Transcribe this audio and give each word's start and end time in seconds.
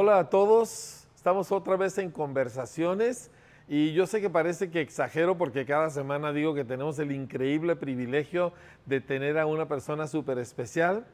Hola 0.00 0.20
a 0.20 0.30
todos, 0.30 1.08
estamos 1.16 1.50
otra 1.50 1.74
vez 1.74 1.98
en 1.98 2.12
conversaciones 2.12 3.32
y 3.66 3.92
yo 3.94 4.06
sé 4.06 4.20
que 4.20 4.30
parece 4.30 4.70
que 4.70 4.80
exagero 4.80 5.36
porque 5.36 5.66
cada 5.66 5.90
semana 5.90 6.32
digo 6.32 6.54
que 6.54 6.64
tenemos 6.64 7.00
el 7.00 7.10
increíble 7.10 7.74
privilegio 7.74 8.52
de 8.86 9.00
tener 9.00 9.36
a 9.38 9.46
una 9.46 9.66
persona 9.66 10.06
súper 10.06 10.38
especial, 10.38 11.04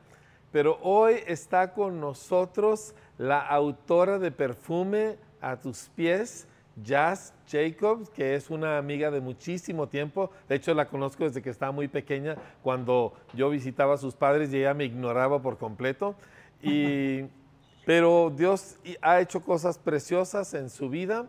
pero 0.52 0.79
hoy 0.82 1.14
está 1.26 1.72
con 1.72 1.98
nosotros 1.98 2.94
la 3.16 3.39
autora 3.39 4.18
de 4.18 4.30
Perfume 4.30 5.16
a 5.40 5.57
tus 5.57 5.89
pies, 5.96 6.46
Jazz 6.82 7.32
Jacobs, 7.50 8.11
que 8.11 8.35
es 8.35 8.50
una 8.50 8.76
amiga 8.76 9.11
de 9.11 9.22
muchísimo 9.22 9.89
tiempo. 9.89 10.30
De 10.46 10.57
hecho, 10.57 10.75
la 10.75 10.89
conozco 10.89 11.25
desde 11.25 11.40
que 11.40 11.48
estaba 11.48 11.72
muy 11.72 11.89
pequeña, 11.89 12.36
cuando 12.62 13.14
yo 13.32 13.48
visitaba 13.48 13.94
a 13.94 13.96
sus 13.96 14.14
padres 14.14 14.53
y 14.53 14.58
ella 14.58 14.75
me 14.75 14.85
ignoraba 14.85 15.40
por 15.40 15.57
completo. 15.57 16.16
Y, 16.62 17.22
pero 17.84 18.32
Dios 18.34 18.76
ha 19.02 19.20
hecho 19.20 19.43
cosas 19.43 19.79
preciosas 19.79 20.54
en 20.54 20.70
su 20.70 20.88
vida 20.88 21.26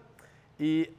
y 0.58 0.90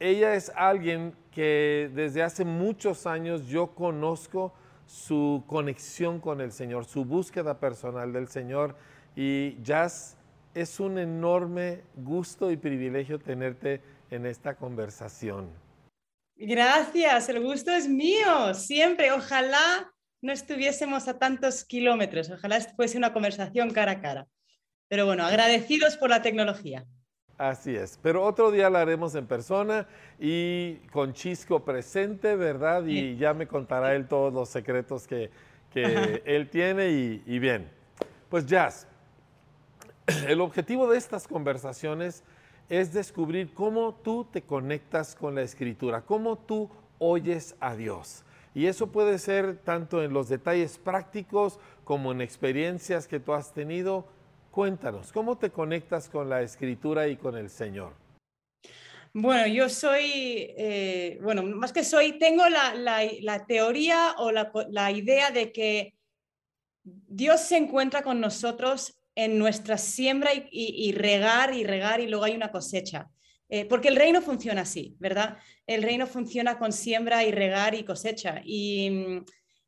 ella 0.00 0.34
es 0.34 0.52
alguien 0.54 1.14
que 1.32 1.90
desde 1.94 2.22
hace 2.22 2.44
muchos 2.44 3.06
años 3.06 3.46
yo 3.46 3.68
conozco 3.68 4.52
su 4.86 5.44
conexión 5.46 6.20
con 6.20 6.40
el 6.40 6.52
Señor, 6.52 6.84
su 6.84 7.04
búsqueda 7.04 7.58
personal 7.58 8.12
del 8.12 8.28
Señor. 8.28 8.76
Y 9.16 9.56
Jazz, 9.62 10.16
es 10.54 10.78
un 10.78 10.98
enorme 10.98 11.82
gusto 11.96 12.50
y 12.50 12.56
privilegio 12.56 13.18
tenerte 13.18 13.80
en 14.10 14.26
esta 14.26 14.54
conversación. 14.54 15.48
Gracias, 16.36 17.28
el 17.28 17.40
gusto 17.40 17.72
es 17.72 17.88
mío, 17.88 18.54
siempre. 18.54 19.12
Ojalá 19.12 19.92
no 20.20 20.32
estuviésemos 20.32 21.06
a 21.08 21.18
tantos 21.18 21.64
kilómetros, 21.64 22.30
ojalá 22.30 22.60
fuese 22.60 22.98
una 22.98 23.12
conversación 23.12 23.70
cara 23.70 23.92
a 23.92 24.00
cara. 24.00 24.26
Pero 24.94 25.06
bueno, 25.06 25.24
agradecidos 25.24 25.96
por 25.96 26.08
la 26.08 26.22
tecnología. 26.22 26.84
Así 27.36 27.74
es, 27.74 27.98
pero 28.00 28.22
otro 28.22 28.52
día 28.52 28.70
la 28.70 28.80
haremos 28.80 29.16
en 29.16 29.26
persona 29.26 29.88
y 30.20 30.76
con 30.92 31.12
Chisco 31.12 31.64
presente, 31.64 32.36
¿verdad? 32.36 32.86
Y 32.86 33.16
ya 33.16 33.34
me 33.34 33.48
contará 33.48 33.96
él 33.96 34.06
todos 34.06 34.32
los 34.32 34.48
secretos 34.50 35.08
que, 35.08 35.32
él 35.74 36.48
tiene 36.48 36.90
y, 36.90 37.24
y 37.26 37.40
bien. 37.40 37.68
Pues 38.28 38.46
Jazz, 38.46 38.86
el 40.28 40.40
objetivo 40.40 40.88
de 40.88 40.96
estas 40.96 41.26
conversaciones 41.26 42.22
es 42.68 42.92
descubrir 42.92 43.52
cómo 43.52 43.96
tú 43.96 44.28
te 44.30 44.42
conectas 44.42 45.16
con 45.16 45.34
la 45.34 45.42
escritura, 45.42 46.02
cómo 46.02 46.38
tú 46.38 46.70
oyes 47.00 47.56
a 47.58 47.74
Dios. 47.74 48.24
Y 48.54 48.66
eso 48.66 48.92
puede 48.92 49.18
ser 49.18 49.56
tanto 49.56 50.04
en 50.04 50.12
los 50.12 50.28
detalles 50.28 50.78
prácticos 50.78 51.58
como 51.82 52.12
en 52.12 52.20
experiencias 52.20 53.08
que 53.08 53.18
tú 53.18 53.32
has 53.32 53.52
tenido. 53.52 54.06
Cuéntanos, 54.54 55.10
¿cómo 55.10 55.36
te 55.36 55.50
conectas 55.50 56.08
con 56.08 56.28
la 56.30 56.40
escritura 56.40 57.08
y 57.08 57.16
con 57.16 57.36
el 57.36 57.50
Señor? 57.50 57.92
Bueno, 59.12 59.48
yo 59.48 59.68
soy, 59.68 60.54
eh, 60.56 61.18
bueno, 61.20 61.42
más 61.42 61.72
que 61.72 61.82
soy, 61.82 62.20
tengo 62.20 62.44
la, 62.48 63.44
teoría 63.48 64.14
o 64.18 64.30
la 64.30 64.92
idea 64.92 65.32
de 65.32 65.50
que 65.50 65.94
Dios 66.84 67.40
se 67.40 67.56
encuentra 67.56 68.02
con 68.02 68.20
nosotros 68.20 68.96
en 69.16 69.40
nuestra 69.40 69.76
siembra 69.76 70.30
y, 70.32 70.92
regar 70.92 71.52
y 71.52 71.64
regar 71.64 71.98
y 71.98 72.06
luego 72.06 72.24
hay 72.24 72.36
una 72.36 72.52
cosecha. 72.52 73.10
Eh, 73.48 73.64
porque 73.64 73.88
el 73.88 73.96
reino 73.96 74.22
funciona 74.22 74.60
así, 74.60 74.94
¿verdad? 75.00 75.36
El 75.66 75.82
reino 75.82 76.06
funciona 76.06 76.60
con 76.60 76.72
siembra 76.72 77.24
y 77.24 77.32
regar 77.32 77.74
y 77.74 77.84
cosecha. 77.84 78.40
Y, 78.44 79.18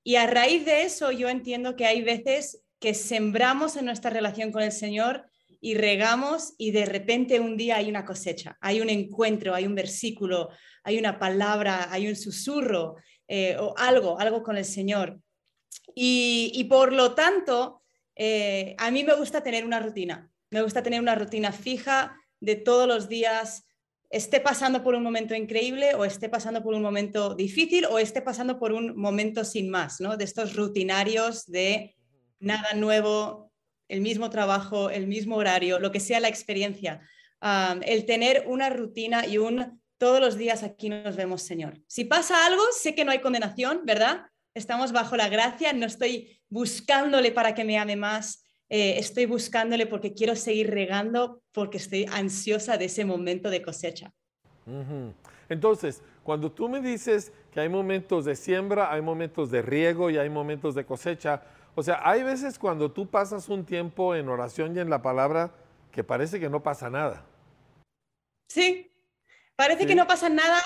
y 0.04 0.14
a 0.14 0.28
raíz 0.28 0.64
de 0.64 0.82
eso 0.82 1.10
yo 1.10 1.28
entiendo 1.28 1.74
que 1.74 1.86
hay 1.86 2.02
veces 2.02 2.62
que 2.78 2.94
sembramos 2.94 3.76
en 3.76 3.86
nuestra 3.86 4.10
relación 4.10 4.52
con 4.52 4.62
el 4.62 4.72
Señor 4.72 5.26
y 5.60 5.74
regamos 5.74 6.54
y 6.58 6.70
de 6.70 6.84
repente 6.84 7.40
un 7.40 7.56
día 7.56 7.76
hay 7.76 7.88
una 7.88 8.04
cosecha, 8.04 8.56
hay 8.60 8.80
un 8.80 8.90
encuentro, 8.90 9.54
hay 9.54 9.66
un 9.66 9.74
versículo, 9.74 10.50
hay 10.84 10.98
una 10.98 11.18
palabra, 11.18 11.88
hay 11.90 12.08
un 12.08 12.16
susurro 12.16 12.96
eh, 13.26 13.56
o 13.58 13.74
algo, 13.76 14.18
algo 14.20 14.42
con 14.42 14.56
el 14.56 14.64
Señor. 14.64 15.18
Y, 15.94 16.52
y 16.54 16.64
por 16.64 16.92
lo 16.92 17.14
tanto, 17.14 17.82
eh, 18.14 18.74
a 18.78 18.90
mí 18.90 19.02
me 19.04 19.14
gusta 19.14 19.42
tener 19.42 19.64
una 19.64 19.80
rutina, 19.80 20.30
me 20.50 20.62
gusta 20.62 20.82
tener 20.82 21.00
una 21.00 21.14
rutina 21.14 21.52
fija 21.52 22.16
de 22.40 22.56
todos 22.56 22.86
los 22.86 23.08
días, 23.08 23.66
esté 24.10 24.40
pasando 24.40 24.84
por 24.84 24.94
un 24.94 25.02
momento 25.02 25.34
increíble 25.34 25.94
o 25.94 26.04
esté 26.04 26.28
pasando 26.28 26.62
por 26.62 26.74
un 26.74 26.82
momento 26.82 27.34
difícil 27.34 27.86
o 27.86 27.98
esté 27.98 28.22
pasando 28.22 28.58
por 28.58 28.72
un 28.72 28.96
momento 28.96 29.44
sin 29.44 29.68
más, 29.68 30.00
¿no? 30.00 30.16
De 30.16 30.24
estos 30.24 30.54
rutinarios 30.54 31.46
de 31.46 31.95
nada 32.40 32.74
nuevo, 32.74 33.50
el 33.88 34.00
mismo 34.00 34.30
trabajo, 34.30 34.90
el 34.90 35.06
mismo 35.06 35.36
horario, 35.36 35.78
lo 35.78 35.92
que 35.92 36.00
sea 36.00 36.20
la 36.20 36.28
experiencia. 36.28 37.00
el 37.82 38.06
tener 38.06 38.44
una 38.46 38.70
rutina 38.70 39.26
y 39.26 39.38
un 39.38 39.80
todos 39.98 40.20
los 40.20 40.36
días 40.36 40.62
aquí 40.62 40.88
nos 40.88 41.16
vemos, 41.16 41.42
Señor. 41.42 41.78
Si 41.86 42.04
pasa 42.04 42.46
algo, 42.46 42.62
sé 42.72 42.94
que 42.94 43.04
no 43.04 43.12
hay 43.12 43.20
condenación, 43.20 43.82
¿verdad? 43.84 44.26
Estamos 44.54 44.92
bajo 44.92 45.16
la 45.16 45.28
gracia, 45.28 45.72
no 45.72 45.86
estoy 45.86 46.38
buscándole 46.48 47.32
para 47.32 47.54
que 47.54 47.64
me 47.64 47.78
ame 47.78 47.96
más, 47.96 48.44
eh, 48.68 48.98
estoy 48.98 49.26
buscándole 49.26 49.86
porque 49.86 50.12
quiero 50.12 50.34
seguir 50.36 50.70
regando, 50.70 51.42
porque 51.52 51.78
estoy 51.78 52.06
ansiosa 52.10 52.76
de 52.76 52.86
ese 52.86 53.04
momento 53.04 53.50
de 53.50 53.62
cosecha. 53.62 54.12
Entonces, 55.48 56.02
cuando 56.24 56.50
tú 56.50 56.68
me 56.68 56.80
dices 56.80 57.32
que 57.52 57.60
hay 57.60 57.68
momentos 57.68 58.24
de 58.24 58.34
siembra, 58.34 58.92
hay 58.92 59.00
momentos 59.00 59.50
de 59.50 59.62
riego 59.62 60.10
y 60.10 60.18
hay 60.18 60.28
momentos 60.28 60.74
de 60.74 60.84
cosecha, 60.84 61.42
o 61.76 61.82
sea, 61.82 62.00
hay 62.02 62.24
veces 62.24 62.58
cuando 62.58 62.90
tú 62.90 63.08
pasas 63.08 63.48
un 63.48 63.64
tiempo 63.64 64.16
en 64.16 64.28
oración 64.28 64.74
y 64.74 64.80
en 64.80 64.90
la 64.90 65.02
palabra 65.02 65.54
que 65.92 66.02
parece 66.02 66.40
que 66.40 66.50
no 66.50 66.62
pasa 66.62 66.90
nada. 66.90 67.24
Sí, 68.48 68.90
parece 69.54 69.86
que 69.86 69.94
no 69.94 70.06
pasa 70.06 70.28
nada 70.28 70.60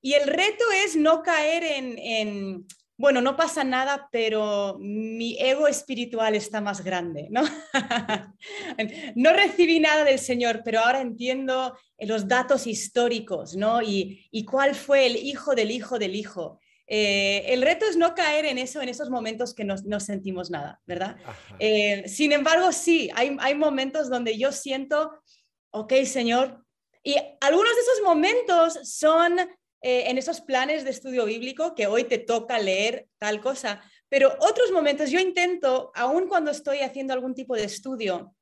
y 0.00 0.12
el 0.12 0.26
reto 0.28 0.64
es 0.84 0.94
no 0.94 1.22
caer 1.22 1.64
en 1.64 2.66
bueno, 3.02 3.20
no 3.20 3.36
pasa 3.36 3.64
nada, 3.64 4.08
pero 4.12 4.76
mi 4.78 5.36
ego 5.40 5.66
espiritual 5.66 6.36
está 6.36 6.60
más 6.60 6.84
grande, 6.84 7.26
¿no? 7.30 7.42
no 9.16 9.32
recibí 9.32 9.80
nada 9.80 10.04
del 10.04 10.20
Señor, 10.20 10.62
pero 10.64 10.78
ahora 10.78 11.00
entiendo 11.00 11.76
los 11.98 12.28
datos 12.28 12.68
históricos, 12.68 13.56
¿no? 13.56 13.82
Y, 13.82 14.28
cuál 14.48 14.76
fue 14.76 15.06
el 15.06 15.16
hijo 15.16 15.56
del 15.56 15.72
hijo 15.72 15.98
del 15.98 16.14
hijo. 16.14 16.60
Eh, 16.86 17.44
el 17.48 17.62
reto 17.62 17.86
es 17.86 17.96
no 17.96 18.14
caer 18.14 18.44
en 18.44 18.58
eso, 18.58 18.82
en 18.82 18.88
esos 18.88 19.08
momentos 19.08 19.54
que 19.54 19.64
no, 19.64 20.00
sentimos 20.00 20.50
nada, 20.50 20.80
¿verdad? 20.86 21.16
Eh, 21.58 22.06
sin 22.06 22.32
embargo, 22.32 22.72
sí, 22.72 23.10
hay, 23.14 23.36
hay 23.40 23.54
momentos 23.54 24.10
donde 24.10 24.36
yo 24.36 24.52
siento, 24.52 25.22
ok, 25.70 25.92
Señor, 26.04 26.64
y 27.02 27.16
algunos 27.40 27.74
de 27.74 27.80
esos 27.80 28.04
momentos 28.04 28.78
son 28.84 29.38
eh, 29.84 30.04
en 30.06 30.16
esos 30.16 30.40
planes 30.40 30.84
de 30.84 30.90
estudio 30.90 31.24
bíblico 31.24 31.74
que 31.74 31.88
hoy 31.88 32.04
te 32.04 32.18
toca 32.18 32.60
leer 32.60 33.08
tal 33.18 33.40
cosa, 33.40 33.82
pero 34.08 34.32
otros 34.38 34.70
momentos 34.70 35.10
yo 35.10 35.18
intento, 35.18 35.90
aun 35.96 36.28
cuando 36.28 36.52
estoy 36.52 36.78
haciendo 36.78 37.12
algún 37.12 37.34
tipo 37.34 37.56
de 37.56 37.64
estudio, 37.64 38.32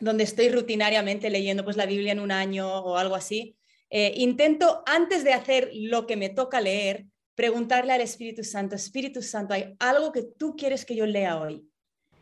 donde 0.00 0.24
estoy 0.24 0.48
rutinariamente 0.48 1.30
leyendo 1.30 1.62
pues 1.62 1.76
la 1.76 1.86
Biblia 1.86 2.10
en 2.10 2.18
un 2.18 2.32
año 2.32 2.68
o 2.68 2.96
algo 2.96 3.14
así, 3.14 3.56
eh, 3.90 4.12
intento 4.16 4.82
antes 4.84 5.22
de 5.22 5.32
hacer 5.32 5.70
lo 5.72 6.06
que 6.08 6.16
me 6.16 6.30
toca 6.30 6.60
leer, 6.60 7.06
preguntarle 7.34 7.92
al 7.92 8.00
Espíritu 8.00 8.44
Santo, 8.44 8.76
Espíritu 8.76 9.22
Santo, 9.22 9.54
¿hay 9.54 9.74
algo 9.78 10.12
que 10.12 10.22
tú 10.22 10.54
quieres 10.56 10.84
que 10.84 10.94
yo 10.94 11.06
lea 11.06 11.40
hoy? 11.40 11.66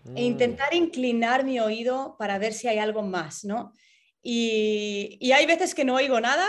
E 0.05 0.11
mm. 0.11 0.19
intentar 0.19 0.75
inclinar 0.75 1.45
mi 1.45 1.61
oído 1.61 2.17
para 2.19 2.39
ver 2.39 2.53
si 2.53 2.69
hay 2.69 2.79
algo 2.79 3.03
más, 3.03 3.45
¿no? 3.45 3.73
Y, 4.23 5.19
y 5.21 5.33
hay 5.33 5.47
veces 5.47 5.75
que 5.75 5.85
no 5.85 5.95
oigo 5.97 6.21
nada 6.21 6.47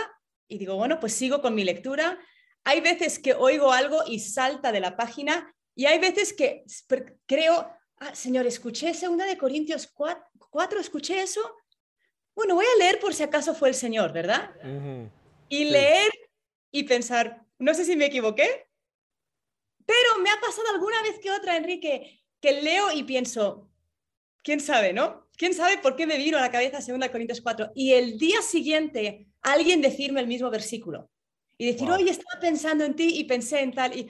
y 0.48 0.58
digo, 0.58 0.76
bueno, 0.76 1.00
pues 1.00 1.14
sigo 1.14 1.40
con 1.40 1.54
mi 1.54 1.64
lectura. 1.64 2.18
Hay 2.64 2.80
veces 2.80 3.18
que 3.18 3.34
oigo 3.34 3.72
algo 3.72 4.02
y 4.06 4.20
salta 4.20 4.70
de 4.70 4.80
la 4.80 4.96
página 4.96 5.52
y 5.74 5.86
hay 5.86 5.98
veces 5.98 6.32
que 6.32 6.64
creo, 7.26 7.70
ah, 7.98 8.14
Señor, 8.14 8.46
escuché 8.46 8.92
segunda 8.94 9.24
de 9.24 9.38
Corintios 9.38 9.90
4, 9.92 10.80
escuché 10.80 11.22
eso. 11.22 11.40
Bueno, 12.34 12.54
voy 12.54 12.66
a 12.66 12.78
leer 12.78 12.98
por 13.00 13.14
si 13.14 13.22
acaso 13.22 13.54
fue 13.54 13.70
el 13.70 13.74
Señor, 13.74 14.12
¿verdad? 14.12 14.50
Y 15.48 15.64
leer 15.64 16.10
y 16.70 16.84
pensar, 16.84 17.41
no 17.62 17.74
sé 17.74 17.84
si 17.84 17.96
me 17.96 18.06
equivoqué, 18.06 18.66
pero 19.86 20.22
me 20.22 20.30
ha 20.30 20.40
pasado 20.40 20.68
alguna 20.74 21.00
vez 21.02 21.18
que 21.20 21.30
otra, 21.30 21.56
Enrique, 21.56 22.22
que 22.40 22.60
leo 22.60 22.92
y 22.92 23.04
pienso, 23.04 23.70
quién 24.42 24.60
sabe, 24.60 24.92
¿no? 24.92 25.28
¿Quién 25.36 25.54
sabe 25.54 25.78
por 25.78 25.96
qué 25.96 26.06
me 26.06 26.18
vino 26.18 26.38
a 26.38 26.40
la 26.40 26.50
cabeza 26.50 26.78
2 26.86 27.08
Corintios 27.08 27.40
4? 27.40 27.72
Y 27.74 27.92
el 27.92 28.18
día 28.18 28.42
siguiente 28.42 29.28
alguien 29.42 29.80
decirme 29.80 30.20
el 30.20 30.26
mismo 30.26 30.50
versículo 30.50 31.10
y 31.56 31.66
decir, 31.66 31.88
oye, 31.90 32.10
estaba 32.10 32.40
pensando 32.40 32.84
en 32.84 32.96
ti 32.96 33.16
y 33.16 33.24
pensé 33.24 33.60
en 33.60 33.72
tal 33.72 33.96
y 33.96 34.08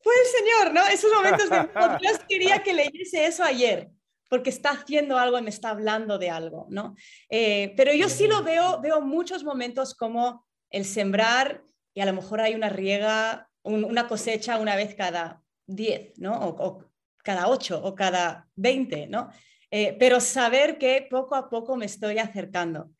fue 0.00 0.14
el 0.14 0.26
Señor, 0.26 0.74
¿no? 0.74 0.86
Esos 0.88 1.12
momentos 1.12 1.48
de 1.48 1.58
oh, 1.58 1.98
Dios 2.00 2.18
quería 2.28 2.62
que 2.62 2.72
leyese 2.72 3.26
eso 3.26 3.44
ayer 3.44 3.90
porque 4.28 4.48
está 4.48 4.70
haciendo 4.70 5.18
algo 5.18 5.38
y 5.38 5.42
me 5.42 5.50
está 5.50 5.70
hablando 5.70 6.16
de 6.16 6.30
algo, 6.30 6.66
¿no? 6.70 6.96
Eh, 7.28 7.74
pero 7.76 7.92
yo 7.92 8.08
sí 8.08 8.26
lo 8.26 8.42
veo, 8.42 8.80
veo 8.80 9.02
muchos 9.02 9.44
momentos 9.44 9.94
como 9.94 10.46
el 10.70 10.86
sembrar 10.86 11.62
y 11.94 12.00
a 12.00 12.06
lo 12.06 12.12
mejor 12.12 12.40
hay 12.40 12.54
una 12.54 12.68
riega, 12.68 13.48
una 13.62 14.08
cosecha 14.08 14.58
una 14.58 14.76
vez 14.76 14.94
cada 14.94 15.42
10, 15.66 16.18
¿no? 16.18 16.34
O, 16.34 16.84
cada 17.24 17.48
8 17.48 17.80
o 17.84 17.94
cada 17.94 18.48
20, 18.56 19.06
¿no? 19.06 19.30
eh, 19.70 19.96
pero 19.98 20.20
saber 20.20 20.76
que 20.76 21.06
poco 21.08 21.34
a 21.34 21.48
poco 21.48 21.76
me 21.76 21.86
estoy 21.86 22.18
acercando. 22.18 22.90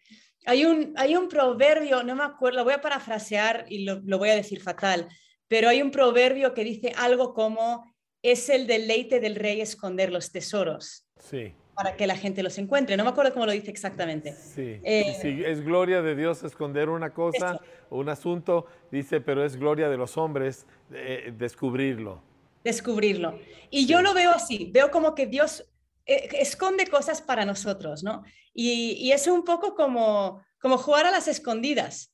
Hay 0.47 0.65
un, 0.65 0.95
hay 0.97 1.17
un 1.17 1.29
proverbio, 1.29 2.03
no 2.03 2.15
me 2.15 2.25
acuerdo, 2.25 2.59
lo 2.59 2.65
voy 2.65 2.75
a 2.75 2.81
parafrasear 2.81 3.67
y 3.69 3.85
lo 3.85 4.19
voy 4.19 4.31
a 4.31 4.37
decir 4.37 4.61
fatal, 4.61 5.09
pero 5.49 5.69
hay 5.69 5.83
un 5.83 5.91
proverbio 5.91 6.55
que 6.55 6.65
dice 6.65 6.93
algo 6.97 7.35
como, 7.35 7.95
es 8.23 8.49
el 8.49 8.67
deleite 8.67 9.21
del 9.21 9.37
rey 9.37 9.61
esconder 9.61 10.11
los 10.13 10.33
tesoros. 10.33 11.07
Sí 11.19 11.55
para 11.75 11.97
que 11.97 12.07
la 12.07 12.17
gente 12.17 12.43
los 12.43 12.59
encuentre. 12.59 12.97
No 12.97 13.05
me 13.05 13.11
acuerdo 13.11 13.33
cómo 13.33 13.47
lo 13.47 13.53
dice 13.53 13.71
exactamente. 13.71 14.33
Sí, 14.33 14.81
eh, 14.83 15.45
es 15.47 15.65
gloria 15.65 16.03
de 16.03 16.15
Dios 16.15 16.43
esconder 16.43 16.89
una 16.89 17.13
cosa, 17.13 17.61
un 17.91 18.09
asunto, 18.09 18.67
dice, 18.91 19.21
pero 19.21 19.45
es 19.45 19.57
gloria 19.57 19.89
de 19.89 19.97
los 19.97 20.17
hombres 20.17 20.67
eh, 20.93 21.33
descubrirlo. 21.37 22.23
Descubrirlo. 22.65 23.39
Y 23.71 23.87
yo 23.87 24.03
lo 24.03 24.15
veo 24.15 24.31
así, 24.31 24.71
veo 24.73 24.91
como 24.91 25.15
que 25.15 25.27
Dios 25.27 25.67
eh, 26.07 26.29
esconde 26.41 26.87
cosas 26.87 27.23
para 27.23 27.45
nosotros, 27.45 28.03
¿no? 28.03 28.23
Y, 28.55 29.11
es 29.13 29.27
un 29.27 29.45
poco 29.45 29.75
como, 29.75 30.43
como 30.61 30.77
jugar 30.77 31.07
a 31.07 31.11
las 31.11 31.29
escondidas. 31.29 32.11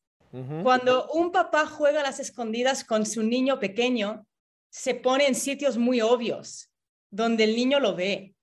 Cuando 0.62 1.08
un 1.08 1.32
papá 1.32 1.64
juega 1.64 2.00
a 2.00 2.02
las 2.02 2.20
escondidas 2.20 2.84
con 2.84 3.06
su 3.06 3.22
niño 3.22 3.58
pequeño, 3.58 4.26
se 4.68 4.94
pone 4.94 5.26
en 5.26 5.34
sitios 5.34 5.78
muy 5.78 6.02
obvios, 6.02 6.70
donde 7.10 7.44
el 7.44 7.56
niño 7.56 7.80
lo 7.80 7.96
ve. 7.96 8.34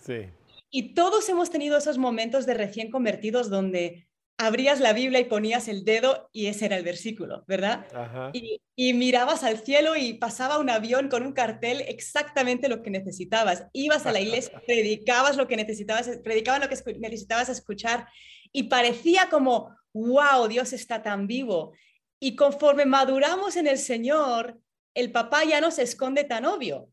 Sí. 0.00 0.30
Y 0.76 0.92
todos 0.92 1.28
hemos 1.28 1.50
tenido 1.50 1.78
esos 1.78 1.98
momentos 1.98 2.46
de 2.46 2.54
recién 2.54 2.90
convertidos 2.90 3.48
donde 3.48 4.08
abrías 4.38 4.80
la 4.80 4.92
Biblia 4.92 5.20
y 5.20 5.26
ponías 5.26 5.68
el 5.68 5.84
dedo 5.84 6.28
y 6.32 6.46
ese 6.46 6.66
era 6.66 6.76
el 6.76 6.82
versículo, 6.82 7.44
¿verdad? 7.46 7.86
Y, 8.32 8.92
mirabas 8.92 9.44
al 9.44 9.58
cielo 9.58 9.94
y 9.94 10.14
pasaba 10.14 10.58
un 10.58 10.68
avión 10.68 11.08
con 11.08 11.22
un 11.24 11.32
cartel 11.32 11.80
exactamente 11.86 12.68
lo 12.68 12.82
que 12.82 12.90
necesitabas. 12.90 13.68
Ibas 13.72 14.04
a 14.04 14.10
la 14.10 14.20
iglesia, 14.20 14.60
predicabas 14.66 15.36
lo 15.36 15.46
que 15.46 15.54
necesitabas, 15.54 16.10
predicaban 16.24 16.62
lo 16.62 16.68
que 16.68 16.98
necesitabas 16.98 17.48
escuchar 17.50 18.08
y 18.50 18.64
parecía 18.64 19.28
como, 19.30 19.76
wow, 19.92 20.48
Dios 20.48 20.72
está 20.72 21.04
tan 21.04 21.28
vivo. 21.28 21.72
Y 22.18 22.34
conforme 22.34 22.84
maduramos 22.84 23.54
en 23.54 23.68
el 23.68 23.78
Señor, 23.78 24.58
el 24.92 25.12
papá 25.12 25.44
ya 25.44 25.60
no 25.60 25.70
se 25.70 25.84
esconde 25.84 26.24
tan 26.24 26.44
obvio. 26.44 26.88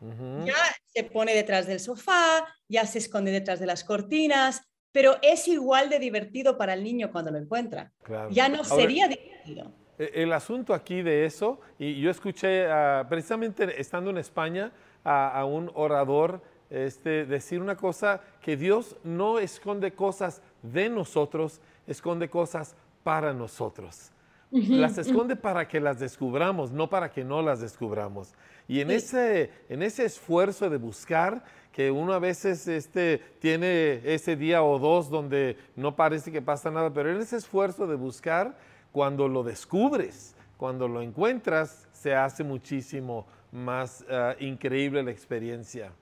Ya 0.00 0.54
se 0.84 1.04
pone 1.04 1.34
detrás 1.34 1.66
del 1.66 1.80
sofá, 1.80 2.46
ya 2.68 2.84
se 2.86 2.98
esconde 2.98 3.30
detrás 3.30 3.60
de 3.60 3.66
las 3.66 3.82
cortinas, 3.82 4.62
pero 4.92 5.16
es 5.22 5.48
igual 5.48 5.90
de 5.90 5.98
divertido 5.98 6.56
para 6.56 6.74
el 6.74 6.82
niño 6.82 7.10
cuando 7.10 7.30
lo 7.30 7.38
encuentra. 7.38 7.92
Ya 8.30 8.48
no 8.48 8.64
sería 8.64 9.08
divertido. 9.08 9.72
E, 9.98 10.22
el 10.22 10.32
asunto 10.32 10.74
aquí 10.74 11.02
de 11.02 11.24
eso, 11.24 11.60
y 11.78 12.00
yo 12.00 12.10
escuché 12.10 12.66
precisamente 13.08 13.80
estando 13.80 14.10
en 14.10 14.18
España 14.18 14.72
a, 15.04 15.44
un 15.44 15.70
orador 15.74 16.42
este, 16.68 17.26
decir 17.26 17.60
una 17.60 17.76
cosa, 17.76 18.20
que 18.40 18.56
Dios 18.56 18.96
no 19.04 19.38
esconde 19.38 19.92
cosas 19.92 20.42
de 20.62 20.88
nosotros, 20.88 21.60
esconde 21.86 22.28
cosas 22.28 22.74
para 23.02 23.32
nosotros. 23.32 24.10
Las 24.50 24.96
esconde 24.98 25.36
para 25.36 25.66
que 25.66 25.80
las 25.80 25.98
descubramos, 25.98 26.70
no 26.70 26.88
para 26.88 27.10
que 27.10 27.24
no 27.24 27.42
las 27.42 27.60
descubramos. 27.60 28.34
Y 28.68 28.80
en, 28.80 28.90
ese, 28.90 29.50
en 29.68 29.82
ese 29.82 30.04
esfuerzo 30.04 30.70
de 30.70 30.76
buscar, 30.76 31.44
que 31.72 31.90
uno 31.90 32.14
a 32.14 32.18
veces 32.18 32.66
este, 32.68 33.18
tiene 33.38 34.00
ese 34.04 34.34
día 34.34 34.62
o 34.62 34.78
dos 34.78 35.10
donde 35.10 35.58
no 35.74 35.94
parece 35.94 36.32
que 36.32 36.40
pasa 36.40 36.70
nada, 36.70 36.92
pero 36.92 37.10
en 37.10 37.20
ese 37.20 37.36
esfuerzo 37.36 37.86
de 37.86 37.96
buscar, 37.96 38.56
cuando 38.92 39.28
lo 39.28 39.42
descubres, 39.42 40.34
cuando 40.56 40.88
lo 40.88 41.02
encuentras, 41.02 41.86
se 41.92 42.14
hace 42.14 42.44
muchísimo 42.44 43.26
más 43.52 44.04
ah, 44.10 44.34
increíble 44.40 45.02
la 45.02 45.10
experiencia. 45.10 45.92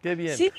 Qué 0.00 0.14
bien. 0.14 0.36
Sí. 0.36 0.52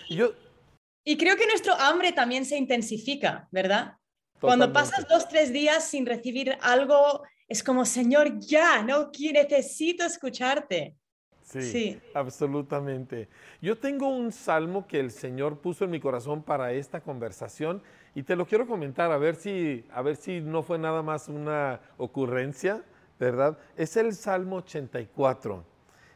y 1.05 1.17
creo 1.17 1.37
que 1.37 1.47
nuestro 1.47 1.73
hambre 1.75 2.11
también 2.11 2.43
se 2.43 2.57
intensifica, 2.57 3.47
¿verdad? 3.51 3.95
Cuando 4.39 4.71
pasas 4.71 5.07
dos, 5.07 5.27
tres 5.27 5.51
días 5.51 5.83
sin 5.83 6.05
recibir 6.05 6.57
algo, 6.61 7.23
es 7.47 7.63
como, 7.63 7.85
Señor, 7.85 8.39
ya, 8.39 8.83
no 8.83 9.11
necesito 9.33 10.03
escucharte. 10.03 10.95
Sí, 11.43 11.97
absolutamente. 12.13 13.29
Yo 13.61 13.77
tengo 13.77 14.09
un 14.09 14.33
salmo 14.33 14.85
que 14.85 14.99
el 14.99 15.11
Señor 15.11 15.59
puso 15.59 15.85
en 15.85 15.91
mi 15.91 15.99
corazón 15.99 16.43
para 16.43 16.73
esta 16.73 16.99
conversación 16.99 17.81
y 18.13 18.23
te 18.23 18.35
lo 18.35 18.45
quiero 18.45 18.67
comentar 18.67 19.11
a 19.11 19.17
ver 19.17 19.35
si, 19.35 19.85
a 19.93 20.01
ver 20.01 20.17
si 20.17 20.41
no 20.41 20.61
fue 20.61 20.77
nada 20.77 21.01
más 21.03 21.29
una 21.29 21.79
ocurrencia, 21.97 22.83
¿verdad? 23.17 23.57
Es 23.77 23.95
el 23.95 24.13
Salmo 24.13 24.57
84 24.57 25.63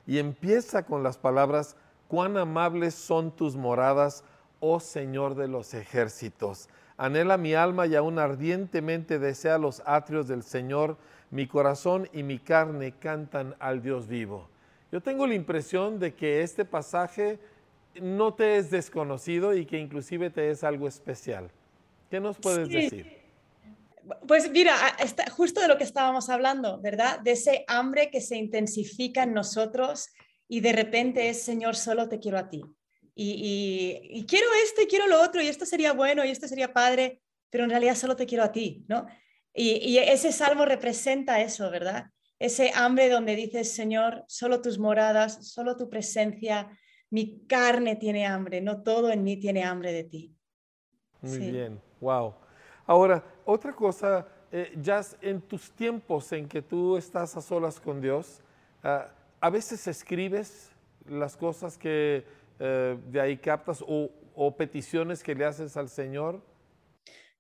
y 0.06 0.18
empieza 0.18 0.84
con 0.86 1.02
las 1.02 1.18
palabras, 1.18 1.78
cuán 2.10 2.36
amables 2.36 2.94
son 2.94 3.34
tus 3.34 3.56
moradas, 3.56 4.26
oh 4.60 4.82
Señor 4.82 5.36
de 5.36 5.48
los 5.48 5.74
ejércitos. 5.74 6.68
Anhela 7.02 7.36
mi 7.36 7.56
alma 7.56 7.88
y 7.88 7.96
aún 7.96 8.20
ardientemente 8.20 9.18
desea 9.18 9.58
los 9.58 9.82
atrios 9.88 10.28
del 10.28 10.44
Señor. 10.44 10.98
Mi 11.32 11.48
corazón 11.48 12.08
y 12.14 12.22
mi 12.22 12.38
carne 12.38 12.94
cantan 13.00 13.56
al 13.58 13.82
Dios 13.82 14.08
vivo. 14.08 14.48
Yo 14.92 15.02
tengo 15.02 15.26
la 15.26 15.34
impresión 15.34 15.98
de 15.98 16.14
que 16.14 16.44
este 16.44 16.64
pasaje 16.64 17.40
no 18.00 18.36
te 18.36 18.58
es 18.58 18.70
desconocido 18.70 19.56
y 19.56 19.66
que 19.66 19.80
inclusive 19.80 20.30
te 20.30 20.52
es 20.52 20.64
algo 20.64 20.88
especial. 20.88 21.50
¿Qué 22.12 22.20
nos 22.20 22.38
puedes 22.38 22.70
decir? 22.70 23.20
Pues 24.28 24.52
mira, 24.52 24.76
está 25.00 25.28
justo 25.32 25.60
de 25.60 25.70
lo 25.70 25.80
que 25.80 25.86
estábamos 25.86 26.30
hablando, 26.30 26.80
¿verdad? 26.82 27.20
De 27.22 27.32
ese 27.32 27.66
hambre 27.68 28.12
que 28.12 28.22
se 28.22 28.38
intensifica 28.38 29.24
en 29.24 29.34
nosotros 29.34 30.10
y 30.48 30.60
de 30.60 30.74
repente 30.74 31.30
es, 31.30 31.42
Señor, 31.42 31.76
solo 31.76 32.08
te 32.08 32.20
quiero 32.20 32.38
a 32.38 32.48
ti. 32.48 32.62
Y, 33.14 34.26
quiero 34.28 34.48
esto 34.64 34.82
y 34.82 34.88
quiero 34.88 35.08
lo 35.08 35.22
otro 35.22 35.42
y 35.42 35.48
esto 35.48 35.66
sería 35.66 35.94
bueno 35.94 36.24
y 36.26 36.30
esto 36.30 36.48
sería 36.48 36.74
padre, 36.74 37.22
pero 37.50 37.66
en 37.66 37.70
realidad 37.70 37.96
solo 37.96 38.16
te 38.16 38.26
quiero 38.26 38.44
a 38.44 38.52
ti, 38.52 38.86
¿no? 38.88 39.06
y 39.54 39.98
ese 39.98 40.32
salmo 40.32 40.64
representa 40.64 41.42
eso, 41.42 41.70
¿verdad? 41.70 42.06
ese 42.42 42.72
hambre 42.74 43.08
donde 43.08 43.36
dices, 43.36 43.72
Señor, 43.72 44.26
solo 44.28 44.64
tus 44.64 44.80
moradas, 44.80 45.48
solo 45.48 45.78
tu 45.78 45.88
presencia, 45.88 46.76
mi 47.12 47.46
carne 47.46 47.96
tiene 47.96 48.26
hambre, 48.26 48.62
no 48.62 48.82
todo 48.82 49.12
en 49.12 49.24
mí 49.24 49.38
tiene 49.38 49.64
hambre 49.64 49.94
de 49.94 50.06
ti. 50.06 50.36
Muy 51.22 51.38
bien, 51.38 51.80
wow. 52.00 52.34
Ahora, 52.88 53.24
otra 53.46 53.74
cosa, 53.74 54.28
eh, 54.52 54.74
Jazz, 54.82 55.16
en 55.22 55.40
tus 55.40 55.70
tiempos 55.70 56.32
en 56.32 56.48
que 56.48 56.64
tú 56.64 56.98
estás 56.98 57.38
a 57.38 57.42
solas 57.42 57.80
con 57.80 58.02
Dios, 58.02 58.42
ah, 58.82 59.08
a 59.40 59.50
veces 59.52 59.86
escribes 59.88 60.72
las 61.06 61.38
cosas 61.38 61.78
que 61.78 62.26
eh, 62.64 62.96
de 63.08 63.20
ahí 63.20 63.38
captas 63.38 63.84
o, 63.88 64.12
o 64.36 64.56
peticiones 64.56 65.24
que 65.24 65.34
le 65.34 65.46
haces 65.46 65.76
al 65.76 65.90
Señor. 65.90 66.46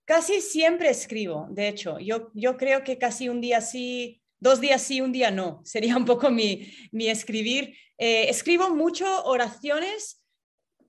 Casi 0.03 0.41
siempre 0.41 0.89
escribo, 0.89 1.47
de 1.51 1.67
hecho, 1.67 1.99
yo, 1.99 2.31
yo 2.33 2.57
creo 2.57 2.83
que 2.83 2.97
casi 2.97 3.29
un 3.29 3.39
día 3.39 3.61
sí, 3.61 4.21
dos 4.39 4.59
días 4.59 4.81
sí, 4.81 4.99
un 4.99 5.11
día 5.11 5.29
no. 5.29 5.61
Sería 5.65 5.95
un 5.95 6.05
poco 6.05 6.31
mi, 6.31 6.67
escribir. 6.91 7.75
Eh, 7.97 8.29
escribo 8.29 8.71
mucho 8.71 9.23
oraciones 9.25 10.23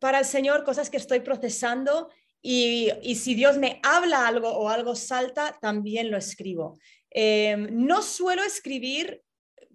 para 0.01 0.19
el 0.19 0.25
Señor, 0.25 0.65
cosas 0.65 0.89
que 0.89 0.97
estoy 0.97 1.21
procesando 1.21 2.09
y, 2.41 2.91
si 3.15 3.35
Dios 3.35 3.59
me 3.59 3.81
habla 3.85 4.27
algo 4.27 4.49
o 4.49 4.69
algo 4.69 4.97
salta, 4.97 5.57
también 5.61 6.11
lo 6.11 6.17
escribo. 6.17 6.79
Em, 7.11 7.69
no 7.71 8.03
suelo 8.03 8.43
escribir 8.43 9.23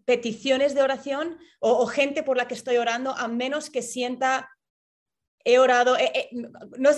peticiones 0.07 0.73
de 0.73 0.81
oración 0.81 1.37
o, 1.59 1.85
gente 1.85 2.23
por 2.23 2.37
la 2.37 2.47
que 2.47 2.53
estoy 2.53 2.77
orando, 2.77 3.11
a 3.11 3.27
menos 3.27 3.69
que 3.69 3.81
sienta 3.81 4.49
he 5.43 5.59
orado, 5.59 5.97
eh, 5.97 6.11
eh, 6.13 6.29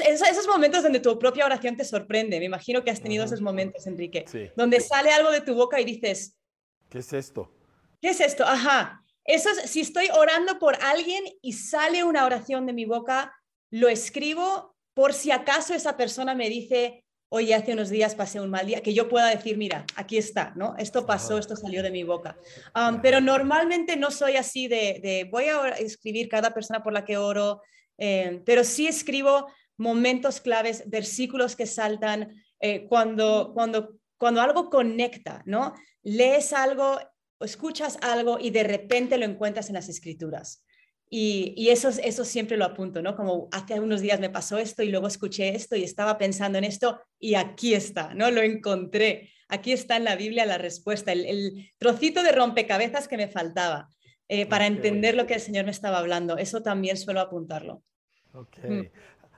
esos, 0.08 0.48
momentos 0.48 0.84
donde 0.84 1.00
tu 1.00 1.18
propia 1.20 1.46
oración 1.46 1.76
te 1.76 1.84
sorprende, 1.84 2.40
me 2.40 2.46
imagino 2.46 2.84
que 2.84 2.92
has 2.92 3.02
tenido 3.02 3.26
esos 3.26 3.42
momentos, 3.42 3.86
Enrique, 3.86 4.26
donde 4.56 4.80
sale 4.80 5.12
algo 5.12 5.32
de 5.32 5.42
tu 5.42 5.56
boca 5.56 5.82
y 5.82 5.86
dices, 5.86 6.38
¿Qué 6.90 7.00
es 7.00 7.14
esto? 7.14 7.52
¿Qué 8.02 8.10
es 8.10 8.22
esto? 8.22 8.46
Ajá. 8.46 9.04
Eso 9.24 9.50
es, 9.50 9.70
si 9.70 9.82
estoy 9.82 10.10
orando 10.14 10.58
por 10.58 10.76
alguien 10.82 11.24
y 11.42 11.54
sale 11.54 12.04
una 12.04 12.26
oración 12.26 12.66
de 12.66 12.74
mi 12.74 12.86
boca, 12.86 13.36
lo 13.72 13.90
escribo 13.90 14.76
por 14.94 15.14
si 15.14 15.32
acaso 15.32 15.74
esa 15.74 15.98
persona 15.98 16.34
me 16.34 16.50
dice, 16.50 17.06
oye, 17.30 17.54
hace 17.56 17.74
unos 17.74 17.90
días 17.90 18.16
pasé 18.16 18.42
un 18.42 18.50
mal 18.50 18.66
día, 18.66 18.82
que 18.82 18.94
yo 18.94 19.08
pueda 19.08 19.30
decir, 19.30 19.58
mira, 19.58 19.86
aquí 19.96 20.18
está, 20.18 20.54
¿no? 20.56 20.76
Esto 20.78 21.06
pasó, 21.06 21.38
esto 21.38 21.56
salió 21.56 21.84
de 21.84 21.92
mi 21.92 22.04
boca. 22.04 22.38
Um, 22.76 23.02
pero 23.02 23.22
normalmente 23.22 23.96
no 23.96 24.12
soy 24.12 24.36
así 24.36 24.68
de, 24.68 25.28
voy 25.32 25.46
a 25.46 25.70
escribir 25.70 26.28
cada 26.28 26.54
persona 26.54 26.84
por 26.84 26.94
la 26.94 27.06
que 27.06 27.18
oro, 27.18 27.62
eh, 27.98 28.42
pero 28.46 28.64
sí 28.64 28.88
escribo 28.88 29.48
momentos 29.78 30.42
claves, 30.42 30.84
versículos 30.88 31.56
que 31.56 31.66
saltan, 31.66 32.44
eh, 32.60 32.86
cuando, 32.88 33.52
cuando, 33.54 33.96
cuando 34.18 34.42
algo 34.42 34.70
conecta, 34.70 35.44
¿no? 35.46 35.74
lees 36.04 36.54
algo, 36.54 37.00
escuchas 37.40 37.98
algo 38.02 38.38
y 38.40 38.50
de 38.52 38.64
repente 38.64 39.18
lo 39.18 39.26
encuentras 39.26 39.70
en 39.70 39.76
las 39.76 39.90
escrituras. 39.90 40.64
Y, 41.12 41.70
eso, 41.70 41.90
eso 41.90 42.24
siempre 42.24 42.56
lo 42.56 42.66
apunto, 42.66 43.02
¿no? 43.02 43.16
Como 43.16 43.50
hace 43.52 43.80
unos 43.80 44.02
días 44.02 44.20
me 44.20 44.30
pasó 44.30 44.60
esto 44.60 44.84
y 44.84 44.90
luego 44.90 45.08
escuché 45.08 45.56
esto 45.56 45.76
y 45.76 45.84
estaba 45.84 46.20
pensando 46.20 46.60
en 46.60 46.64
esto 46.64 47.02
y 47.20 47.34
aquí 47.34 47.74
está, 47.74 48.14
¿no? 48.14 48.30
Lo 48.30 48.42
encontré. 48.42 49.32
Aquí 49.48 49.72
está 49.72 49.98
en 49.98 50.04
la 50.04 50.16
Biblia 50.16 50.46
la 50.46 50.60
respuesta, 50.60 51.12
el, 51.12 51.72
trocito 51.80 52.22
de 52.22 52.32
rompecabezas 52.32 53.08
que 53.08 53.18
me 53.18 53.28
faltaba 53.28 53.90
eh, 54.28 54.46
para 54.46 54.68
entender 54.68 55.16
lo 55.16 55.26
que 55.26 55.34
el 55.34 55.40
Señor 55.40 55.66
me 55.66 55.72
estaba 55.72 55.98
hablando. 55.98 56.38
Eso 56.38 56.62
también 56.62 56.96
suelo 56.96 57.22
apuntarlo. 57.22 57.82
Ok. 58.34 58.58
Mm. 58.64 58.82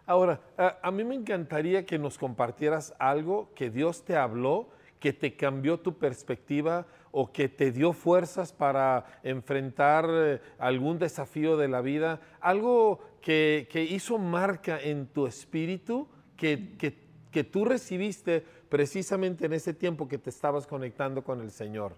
Ahora, 0.06 0.42
a, 0.58 0.92
mí 0.92 1.06
me 1.06 1.16
encantaría 1.16 1.86
que 1.86 1.98
nos 1.98 2.18
compartieras 2.18 2.94
algo 3.00 3.54
que 3.54 3.70
Dios 3.70 4.04
te 4.04 4.18
habló, 4.18 4.70
que 5.00 5.14
te 5.14 5.38
cambió 5.38 5.80
tu 5.80 5.98
perspectiva 5.98 6.86
o 7.12 7.32
que 7.32 7.50
te 7.50 7.72
dio 7.72 7.94
fuerzas 7.94 8.54
para 8.54 9.20
enfrentar 9.24 10.08
eh, 10.10 10.42
algún 10.58 10.98
desafío 10.98 11.58
de 11.58 11.68
la 11.68 11.82
vida, 11.82 12.22
algo 12.40 13.00
que, 13.22 13.68
hizo 13.90 14.18
marca 14.18 14.80
en 14.82 15.08
tu 15.08 15.28
espíritu, 15.28 16.08
que, 16.36 16.78
que 17.32 17.44
tú 17.44 17.66
recibiste 17.66 18.42
precisamente 18.70 19.46
en 19.46 19.54
ese 19.54 19.74
tiempo 19.74 20.08
que 20.08 20.18
te 20.18 20.30
estabas 20.30 20.66
conectando 20.66 21.24
con 21.24 21.42
el 21.42 21.52
Señor. 21.52 21.96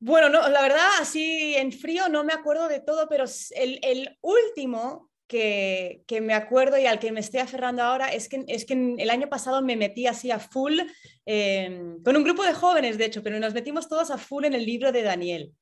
Bueno, 0.00 0.28
no, 0.28 0.46
la 0.50 0.60
verdad, 0.60 0.86
así 1.00 1.54
en 1.56 1.72
frío 1.72 2.10
no 2.10 2.24
me 2.24 2.34
acuerdo 2.34 2.68
de 2.68 2.80
todo, 2.80 3.08
pero 3.08 3.24
el, 3.56 3.78
el 3.82 4.18
último 4.20 5.08
que, 5.26 6.04
me 6.22 6.34
acuerdo 6.34 6.78
y 6.78 6.86
al 6.86 6.98
que 6.98 7.12
me 7.12 7.20
estoy 7.20 7.40
aferrando 7.40 7.82
ahora 7.82 8.08
es 8.08 8.28
que, 8.28 8.44
es 8.48 8.64
que 8.64 8.94
el 8.98 9.10
año 9.10 9.28
pasado 9.28 9.62
me 9.62 9.76
metí 9.76 10.06
así 10.06 10.30
a 10.30 10.38
full, 10.38 10.80
em, 11.26 12.02
con 12.02 12.16
un 12.16 12.24
grupo 12.24 12.44
de 12.44 12.52
jóvenes, 12.52 12.98
de 12.98 13.06
hecho, 13.06 13.22
pero 13.22 13.38
nos 13.38 13.54
metimos 13.54 13.88
todos 13.88 14.10
a 14.10 14.18
full 14.18 14.44
en 14.44 14.54
el 14.54 14.64
libro 14.64 14.92
de 14.92 15.02
Daniel. 15.02 15.52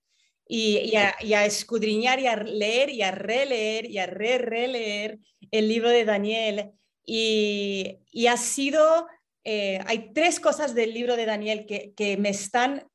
Y, 0.48 0.92
y, 1.22 1.34
a, 1.34 1.46
escudriñar 1.46 2.20
y 2.20 2.26
a 2.26 2.36
leer 2.36 2.90
y 2.90 3.02
a 3.02 3.10
releer 3.10 3.86
y 3.86 3.98
a 3.98 4.06
re-releer 4.06 5.18
el 5.50 5.68
libro 5.68 5.88
de 5.88 6.04
Daniel. 6.04 6.72
Y, 7.04 7.98
ha 8.28 8.36
sido, 8.36 9.06
eh, 9.44 9.80
hay 9.86 10.12
tres 10.12 10.40
cosas 10.40 10.74
del 10.74 10.92
libro 10.92 11.16
de 11.16 11.26
Daniel 11.26 11.64
que, 11.66 12.16
me 12.18 12.28
están 12.28 12.86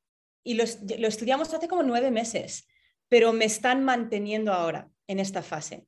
y 0.44 0.54
lo, 0.54 0.64
estudiamos 0.64 1.52
hace 1.52 1.68
como 1.68 1.82
nueve 1.82 2.10
meses, 2.10 2.68
pero 3.08 3.32
me 3.32 3.44
están 3.44 3.84
manteniendo 3.84 4.52
ahora 4.52 4.88
en 5.06 5.18
esta 5.18 5.42
fase. 5.42 5.86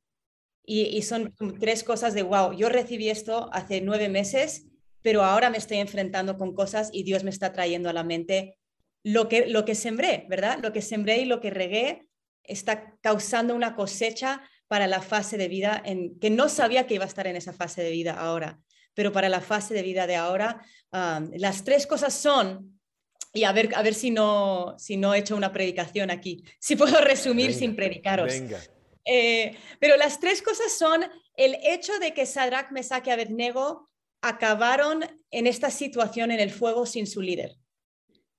Y, 0.65 1.03
son 1.03 1.35
tres 1.59 1.83
cosas 1.83 2.15
de, 2.15 2.23
wow, 2.23 2.53
yo 2.53 2.69
recibí 2.69 3.09
esto 3.09 3.51
hace 3.53 3.81
nueve 3.81 4.09
meses, 4.09 4.67
pero 5.03 5.25
ahora 5.25 5.51
me 5.51 5.59
estoy 5.59 5.79
enfrentando 5.79 6.37
con 6.37 6.55
cosas 6.55 6.91
y 6.93 7.03
Dios 7.03 7.25
me 7.25 7.31
está 7.31 7.53
trayendo 7.53 7.89
a 7.89 7.93
la 7.93 8.05
mente 8.05 8.57
lo 9.03 9.29
que, 9.29 9.47
lo 9.47 9.65
que 9.65 9.75
sembré, 9.75 10.27
¿verdad? 10.29 10.59
Lo 10.63 10.73
que 10.73 10.83
sembré 10.83 11.19
y 11.19 11.25
lo 11.25 11.41
que 11.41 11.51
regué 11.51 12.07
está 12.45 12.97
causando 13.01 13.55
una 13.55 13.75
cosecha 13.75 14.43
para 14.69 14.87
la 14.87 15.01
fase 15.01 15.37
de 15.37 15.49
vida 15.49 15.83
en, 15.85 16.19
que 16.21 16.31
no 16.31 16.49
sabía 16.49 16.87
que 16.87 16.95
iba 16.95 17.05
a 17.05 17.09
estar 17.09 17.27
en 17.27 17.37
esa 17.37 17.53
fase 17.53 17.83
de 17.83 17.91
vida 17.91 18.13
ahora, 18.13 18.61
pero 18.95 19.11
para 19.13 19.29
la 19.29 19.41
fase 19.41 19.75
de 19.75 19.83
vida 19.83 20.07
de 20.07 20.17
ahora, 20.17 20.65
um, 20.93 21.31
las 21.37 21.65
tres 21.65 21.87
cosas 21.87 22.15
son 22.15 22.81
y 23.33 23.45
a 23.45 23.53
ver, 23.53 23.71
a 23.75 23.83
ver 23.83 23.95
si, 23.95 24.11
no, 24.11 24.75
si 24.79 24.97
no 24.97 25.15
he 25.15 25.19
hecho 25.19 25.37
una 25.37 25.53
predicación 25.53 26.11
aquí, 26.11 26.45
si 26.59 26.77
puedo 26.77 27.01
resumir 27.01 27.55
sin 27.55 27.77
predicaros. 27.77 28.33
Eh, 29.13 29.57
pero 29.81 29.97
las 29.97 30.21
tres 30.21 30.41
cosas 30.41 30.71
son 30.79 31.05
el 31.35 31.57
hecho 31.65 31.99
de 31.99 32.15
que 32.15 32.27
Sadrach, 32.27 32.71
Mesach 32.71 33.05
y 33.09 33.11
Abednego 33.11 33.91
acabaron 34.23 35.05
en 35.33 35.49
esta 35.49 35.71
situación 35.71 36.31
en 36.31 36.39
el 36.39 36.53
fuego 36.53 36.87
sin 36.87 37.09
su 37.09 37.21
líder, 37.21 37.57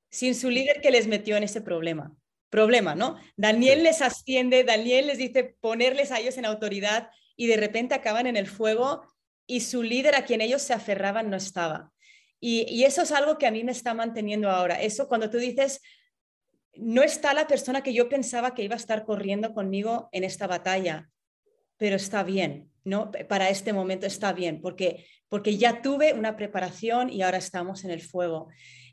sin 0.10 0.34
su 0.34 0.50
líder 0.50 0.80
que 0.80 0.92
les 0.92 1.08
metió 1.08 1.36
en 1.36 1.44
ese 1.44 1.60
problema. 1.60 2.16
Problema, 2.50 2.96
¿no? 2.96 3.18
Daniel 3.36 3.84
les 3.84 4.02
asciende, 4.02 4.64
Daniel 4.64 5.08
les 5.08 5.18
dice 5.18 5.58
ponerles 5.60 6.10
a 6.12 6.20
ellos 6.20 6.38
en 6.38 6.46
autoridad 6.46 7.10
y 7.36 7.48
de 7.48 7.58
repente 7.58 7.94
acaban 7.94 8.26
en 8.26 8.38
el 8.38 8.48
fuego 8.48 9.06
y 9.46 9.62
su 9.62 9.84
líder 9.84 10.16
a 10.16 10.24
quien 10.24 10.40
ellos 10.40 10.62
se 10.62 10.74
aferraban 10.74 11.30
no 11.30 11.36
estaba. 11.36 11.92
Y, 12.40 12.84
eso 12.86 13.02
es 13.02 13.12
algo 13.12 13.38
que 13.38 13.46
a 13.46 13.52
mí 13.52 13.66
me 13.66 13.74
está 13.74 13.94
manteniendo 13.94 14.50
ahora. 14.50 14.82
Eso 14.82 15.10
cuando 15.10 15.30
tú 15.30 15.38
dices, 15.38 15.82
no 16.76 17.04
está 17.04 17.34
la 17.34 17.48
persona 17.48 17.84
que 17.84 17.94
yo 17.94 18.10
pensaba 18.10 18.54
que 18.54 18.64
iba 18.64 18.76
a 18.76 18.78
estar 18.78 19.06
corriendo 19.06 19.54
conmigo 19.54 20.10
en 20.12 20.24
esta 20.24 20.48
batalla, 20.48 21.10
pero 21.78 21.96
está 21.96 22.24
bien, 22.24 22.72
¿no? 22.84 23.12
Para 23.28 23.50
este 23.50 23.74
momento 23.74 24.06
está 24.06 24.34
bien, 24.34 24.62
porque, 24.62 25.06
porque 25.30 25.58
ya 25.58 25.82
tuve 25.82 26.14
una 26.14 26.36
preparación 26.36 27.10
y 27.10 27.22
ahora 27.22 27.38
estamos 27.38 27.84
en 27.84 27.92
el 27.92 28.02
fuego. 28.02 28.50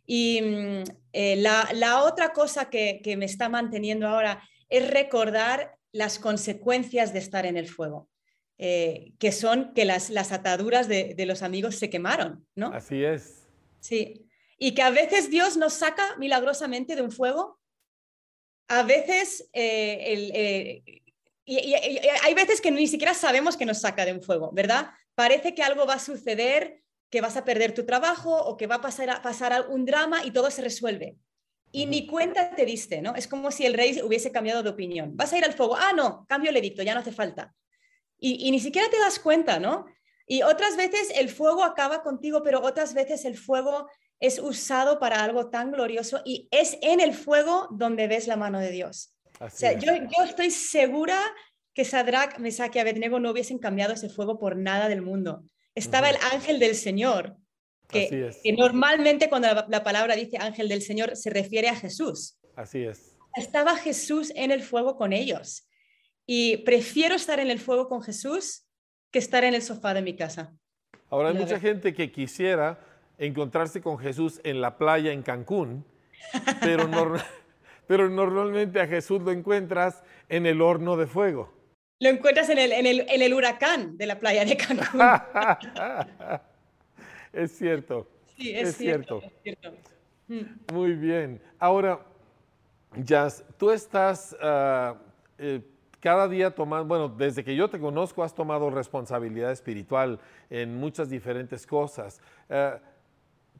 Y 0.06 0.40
mm, 0.40 0.82
eh, 1.12 1.37
la, 1.37 2.02
otra 2.02 2.32
cosa 2.32 2.70
que, 2.70 3.02
me 3.18 3.26
está 3.26 3.49
manteniendo 3.49 4.08
ahora 4.08 4.42
es 4.68 4.90
recordar 4.90 5.76
las 5.92 6.18
consecuencias 6.18 7.12
de 7.12 7.18
estar 7.18 7.47
en 7.47 7.56
el 7.56 7.68
fuego. 7.68 8.08
Eh, 8.61 9.12
que 9.20 9.30
son 9.30 9.73
que 9.73 9.85
las, 9.85 10.11
las 10.11 10.32
ataduras 10.32 10.88
de, 10.88 11.14
de, 11.14 11.26
los 11.26 11.42
amigos 11.42 11.76
se 11.76 11.90
quemaron, 11.90 12.44
¿no? 12.56 12.73
Así 12.73 13.04
es. 13.04 13.47
Sí. 13.78 14.26
Y 14.58 14.75
que 14.75 14.82
a 14.82 14.90
veces 14.90 15.30
Dios 15.30 15.56
nos 15.56 15.75
saca 15.75 16.16
milagrosamente 16.16 16.97
de 16.97 17.02
un 17.02 17.12
fuego. 17.12 17.61
A 18.68 18.82
veces, 18.82 19.48
eh, 19.52 20.32
eh, 20.34 21.02
y, 21.44 21.75
hay 22.22 22.34
veces 22.34 22.60
que 22.60 22.70
ni 22.70 22.87
siquiera 22.87 23.14
sabemos 23.14 23.56
que 23.56 23.64
nos 23.64 23.80
saca 23.80 24.04
de 24.04 24.12
un 24.12 24.22
fuego, 24.22 24.50
¿verdad? 24.52 24.90
Parece 25.14 25.54
que 25.54 25.62
algo 25.62 25.87
va 25.87 25.94
a 25.94 25.98
suceder, 25.98 26.82
que 27.10 27.22
vas 27.22 27.37
a 27.38 27.44
perder 27.44 27.72
tu 27.72 27.87
trabajo 27.87 28.37
o 28.37 28.58
que 28.58 28.66
va 28.66 28.76
a 28.76 28.80
pasar, 28.82 29.08
a 29.08 29.22
pasar 29.22 29.68
un 29.70 29.87
drama 29.87 30.22
y 30.25 30.30
todo 30.30 30.50
se 30.50 30.62
resuelve. 30.62 31.16
Y 31.72 31.87
ni 31.87 32.06
cuenta 32.06 32.54
te 32.54 32.66
diste, 32.66 33.00
¿no? 33.00 33.14
Es 33.14 33.26
como 33.26 33.50
si 33.50 33.64
el 33.64 33.75
rey 33.75 34.00
hubiese 34.02 34.32
cambiado 34.32 34.62
de 34.62 34.70
opinión. 34.70 35.16
Vas 35.16 35.32
a 35.32 35.38
ir 35.38 35.44
al 35.44 35.54
fuego. 35.54 35.76
Ah, 35.76 35.92
no, 35.94 36.26
cambio 36.28 36.50
el 36.50 36.56
edicto, 36.56 36.82
ya 36.82 36.94
no 36.94 37.00
hace 37.00 37.12
falta. 37.12 37.54
Y, 38.18 38.46
y 38.46 38.50
ni 38.50 38.60
siquiera 38.60 38.88
te 38.90 38.98
das 38.98 39.18
cuenta, 39.18 39.58
¿no? 39.58 39.87
Y 40.26 40.42
otras 40.42 40.76
veces 40.76 41.10
el 41.14 41.30
fuego 41.30 41.64
acaba 41.64 42.02
contigo, 42.02 42.42
pero 42.42 42.60
otras 42.60 42.92
veces 42.92 43.25
el 43.25 43.38
fuego 43.38 43.88
es 44.20 44.38
usado 44.38 44.98
para 44.98 45.22
algo 45.22 45.48
tan 45.50 45.72
glorioso 45.72 46.20
y 46.25 46.48
es 46.50 46.78
en 46.82 47.00
el 47.00 47.14
fuego 47.14 47.68
donde 47.70 48.08
ves 48.08 48.26
la 48.26 48.37
mano 48.37 48.58
de 48.58 48.70
Dios. 48.70 49.14
o 49.40 49.48
sea, 49.48 49.72
yo, 49.78 49.92
yo, 49.94 50.25
estoy 50.25 50.50
segura 50.50 51.20
que 51.72 51.84
Sadrach, 51.84 52.38
Mesach 52.38 52.75
y 52.75 52.80
Abednego 52.80 53.20
no 53.20 53.30
hubiesen 53.30 53.58
cambiado 53.58 53.94
ese 53.94 54.08
fuego 54.08 54.38
por 54.38 54.56
nada 54.56 54.88
del 54.88 55.02
mundo. 55.02 55.44
Estaba 55.75 56.10
el 56.10 56.16
ángel 56.32 56.58
del 56.58 56.75
Señor, 56.75 57.37
que, 57.88 58.32
que 58.42 58.52
normalmente 58.52 59.28
cuando 59.28 59.46
la, 59.48 59.66
la, 59.68 59.84
palabra 59.84 60.16
dice 60.16 60.37
ángel 60.38 60.68
del 60.68 60.82
Señor 60.82 61.16
se 61.16 61.30
refiere 61.30 61.68
a 61.68 61.76
Jesús. 61.76 62.37
Así 62.56 62.82
es. 62.82 63.16
Estaba 63.37 63.76
Jesús 63.76 64.32
en 64.34 64.50
el 64.50 64.62
fuego 64.62 64.96
con 64.96 65.12
ellos. 65.12 65.68
Y 66.26 66.58
prefiero 66.58 67.14
estar 67.14 67.38
en 67.38 67.50
el 67.50 67.60
fuego 67.60 67.88
con 67.88 68.02
Jesús 68.02 68.66
que 69.12 69.20
estar 69.20 69.44
en 69.44 69.54
el 69.54 69.62
sofá 69.62 69.94
de 69.94 70.02
mi 70.02 70.16
casa. 70.16 70.52
Ahora 71.08 71.30
hay 71.30 71.37
mucha 71.37 71.58
gente 71.58 71.94
que 71.94 72.10
quisiera 72.10 72.78
encontrarse 73.18 73.80
con 73.80 73.98
Jesús 73.98 74.40
en 74.44 74.60
la 74.60 74.78
playa 74.78 75.12
en 75.12 75.22
Cancún, 75.22 75.84
pero, 76.60 76.88
pero 77.87 78.08
normalmente 78.08 78.80
a 78.80 78.87
Jesús 78.87 79.20
lo 79.22 79.32
encuentras 79.32 80.02
en 80.28 80.46
el 80.46 80.62
horno 80.62 80.96
de 80.96 81.06
fuego. 81.06 81.52
Lo 82.00 82.08
encuentras 82.08 82.48
en 82.48 82.58
el, 82.58 82.72
en 82.72 82.87
el, 82.87 83.00
en 83.08 83.22
el 83.22 83.34
huracán 83.34 83.98
de 83.98 84.06
la 84.06 84.18
playa 84.18 84.44
de 84.44 84.56
Cancún. 84.56 85.00
es 87.32 87.58
cierto. 87.58 88.08
Sí, 88.37 88.52
es, 88.54 88.76
cierto, 88.76 89.20
mm. 90.28 90.72
Muy 90.72 90.92
bien. 90.92 91.42
Ahora, 91.58 91.98
Jazz, 92.96 93.44
tú 93.58 93.70
estás 93.72 94.37
uh, 94.40 94.94
cada 96.00 96.28
día 96.28 96.54
tomando, 96.54 96.87
bueno, 96.87 97.08
desde 97.08 97.42
que 97.42 97.56
yo 97.56 97.68
te 97.68 97.80
conozco 97.80 98.22
has 98.22 98.34
tomado 98.34 98.70
responsabilidad 98.70 99.50
espiritual 99.50 100.20
en 100.50 100.76
muchas 100.76 101.10
diferentes 101.10 101.66
cosas. 101.66 102.20
Eh, 102.48 102.78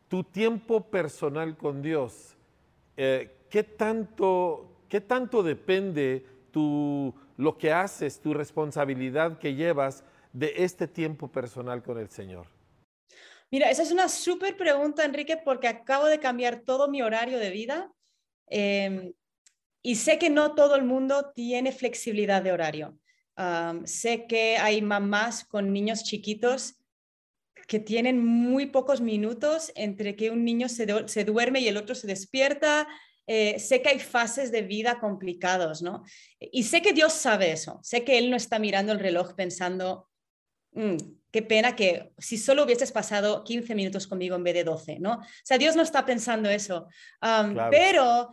tu 0.09 0.25
tiempo 0.25 0.91
personal 0.91 1.57
con 1.57 1.83
Dios, 1.83 2.37
eh, 2.97 3.45
¿qué, 3.51 3.63
tanto, 3.63 4.83
¿qué 4.89 5.01
tanto 5.01 5.43
depende 5.43 6.27
tu, 6.51 7.15
lo 7.37 7.57
que 7.59 7.73
haces, 7.73 8.21
tu 8.21 8.35
responsabilidad 8.35 9.39
que 9.39 9.55
llevas 9.55 10.03
de 10.33 10.55
este 10.57 10.89
tiempo 10.89 11.29
personal 11.29 11.83
con 11.83 11.99
el 11.99 12.09
Señor? 12.09 12.47
Mira, 13.51 13.71
esa 13.71 13.83
es 13.83 13.93
una 13.93 14.09
súper 14.09 14.57
pregunta, 14.57 15.05
Enrique, 15.05 15.39
porque 15.43 15.69
acabo 15.69 16.07
de 16.07 16.19
cambiar 16.19 16.61
todo 16.61 16.89
mi 16.89 17.01
horario 17.01 17.39
de 17.39 17.51
vida. 17.51 17.93
Em, 18.47 19.13
y 19.83 19.95
sé 19.95 20.19
que 20.19 20.29
no 20.29 20.55
todo 20.55 20.75
el 20.75 20.85
mundo 20.85 21.33
tiene 21.35 21.73
flexibilidad 21.73 22.43
de 22.43 22.53
horario. 22.53 22.99
sé 23.85 24.27
que 24.27 24.57
hay 24.57 24.83
mamás 24.83 25.45
con 25.45 25.73
niños 25.73 26.03
chiquitos 26.03 26.75
que 27.69 27.79
tienen 27.79 28.25
muy 28.25 28.67
pocos 28.67 29.03
minutos 29.03 29.71
entre 29.77 30.17
que 30.17 30.31
un 30.31 30.43
niño 30.43 30.69
se, 30.71 30.87
duerme 31.25 31.61
y 31.61 31.69
el 31.69 31.77
otro 31.77 31.95
se 31.95 32.07
despierta. 32.07 32.89
Eh, 33.27 33.59
sé 33.59 33.83
que 33.83 33.91
hay 33.91 33.99
fases 33.99 34.51
de 34.51 34.63
vida 34.63 34.99
complicados, 34.99 35.83
¿no? 35.83 36.03
Y 36.41 36.63
sé 36.63 36.81
que 36.81 36.95
Dios 36.95 37.13
sabe 37.13 37.53
eso. 37.53 37.79
Sé 37.83 38.05
que 38.05 38.17
Él 38.17 38.31
no 38.31 38.37
está 38.37 38.59
mirando 38.59 38.93
el 38.93 38.99
reloj 38.99 39.35
pensando, 39.35 40.09
mm, 40.73 40.97
qué 41.31 41.43
pena 41.43 41.77
que 41.77 42.11
si 42.17 42.39
solo 42.39 42.65
hubieses 42.65 42.91
pasado 42.91 43.45
15 43.45 43.75
minutos 43.75 44.07
conmigo 44.07 44.35
en 44.37 44.45
vez 44.45 44.55
de 44.55 44.65
12, 44.65 44.99
¿no? 44.99 45.17
O 45.17 45.27
sea, 45.45 45.59
Dios 45.59 45.77
no 45.77 45.83
está 45.83 46.07
pensando 46.07 46.49
eso. 46.49 46.89
Pero 47.71 48.31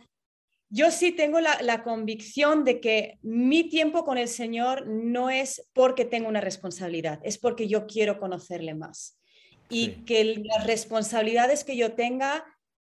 yo 0.70 0.90
sí 0.90 1.12
tengo 1.12 1.40
la, 1.40 1.82
convicción 1.84 2.64
de 2.64 2.80
que 2.80 3.18
mi 3.20 3.68
tiempo 3.68 4.02
con 4.06 4.16
el 4.16 4.28
Señor 4.28 4.86
no 4.86 5.28
es 5.28 5.68
porque 5.74 6.06
tengo 6.06 6.26
una 6.26 6.40
responsabilidad, 6.40 7.20
es 7.22 7.36
porque 7.36 7.68
yo 7.68 7.86
quiero 7.86 8.18
conocerle 8.18 8.74
más. 8.74 9.18
Y 9.68 10.04
que 10.04 10.36
las 10.44 10.66
responsabilidades 10.66 11.64
que 11.64 11.76
yo 11.76 11.92
tenga, 11.94 12.44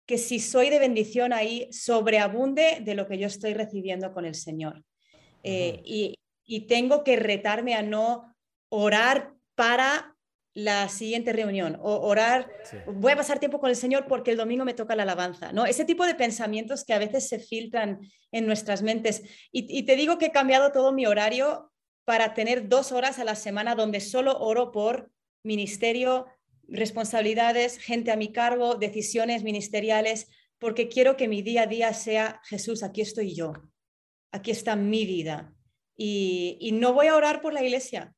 que 0.05 0.17
si 0.17 0.39
soy 0.39 0.69
de 0.69 0.79
bendición 0.79 1.33
ahí, 1.33 1.67
sobreabunde 1.71 2.79
de 2.81 2.95
lo 2.95 3.07
que 3.07 3.17
yo 3.17 3.27
estoy 3.27 3.53
recibiendo 3.53 4.13
con 4.13 4.25
el 4.25 4.35
Señor. 4.35 4.83
Eh, 5.43 5.81
y, 5.85 6.19
tengo 6.67 7.03
que 7.03 7.15
retarme 7.15 7.73
a 7.73 7.81
no 7.81 8.35
orar 8.69 9.33
para 9.55 10.15
la 10.53 10.87
siguiente 10.89 11.33
reunión 11.33 11.77
o 11.81 12.07
orar, 12.07 12.49
voy 12.85 13.11
a 13.11 13.15
pasar 13.15 13.39
tiempo 13.39 13.59
con 13.59 13.69
el 13.69 13.75
Señor 13.75 14.05
porque 14.07 14.31
el 14.31 14.37
domingo 14.37 14.63
me 14.63 14.73
toca 14.73 14.95
la 14.95 15.03
alabanza, 15.03 15.51
¿no? 15.51 15.65
Ese 15.65 15.85
tipo 15.85 16.05
de 16.05 16.15
pensamientos 16.15 16.85
que 16.85 16.93
a 16.93 16.99
veces 16.99 17.27
se 17.27 17.39
filtran 17.39 17.99
en 18.31 18.45
nuestras 18.45 18.81
mentes. 18.83 19.23
Y, 19.51 19.83
te 19.83 19.95
digo 19.95 20.17
que 20.17 20.27
he 20.27 20.31
cambiado 20.31 20.71
todo 20.71 20.93
mi 20.93 21.05
horario 21.05 21.71
para 22.05 22.33
tener 22.33 22.69
dos 22.69 22.91
horas 22.91 23.19
a 23.19 23.23
la 23.23 23.35
semana 23.35 23.75
donde 23.75 23.99
solo 23.99 24.37
oro 24.39 24.71
por 24.71 25.11
ministerio, 25.43 26.27
responsabilidades, 26.67 27.77
gente 27.77 28.11
a 28.11 28.15
mi 28.15 28.31
cargo, 28.31 28.75
decisiones 28.75 29.43
ministeriales, 29.43 30.27
porque 30.59 30.87
quiero 30.87 31.17
que 31.17 31.27
mi 31.27 31.41
día 31.41 31.63
a 31.63 31.67
día 31.67 31.93
sea 31.93 32.41
Jesús, 32.45 32.83
aquí 32.83 33.01
estoy 33.01 33.35
yo, 33.35 33.53
aquí 34.31 34.51
está 34.51 34.75
mi 34.75 35.05
vida. 35.05 35.53
Y, 35.97 36.57
y 36.59 36.71
no 36.71 36.93
voy 36.93 37.07
a 37.07 37.15
orar 37.15 37.41
por 37.41 37.53
la 37.53 37.63
iglesia, 37.63 38.13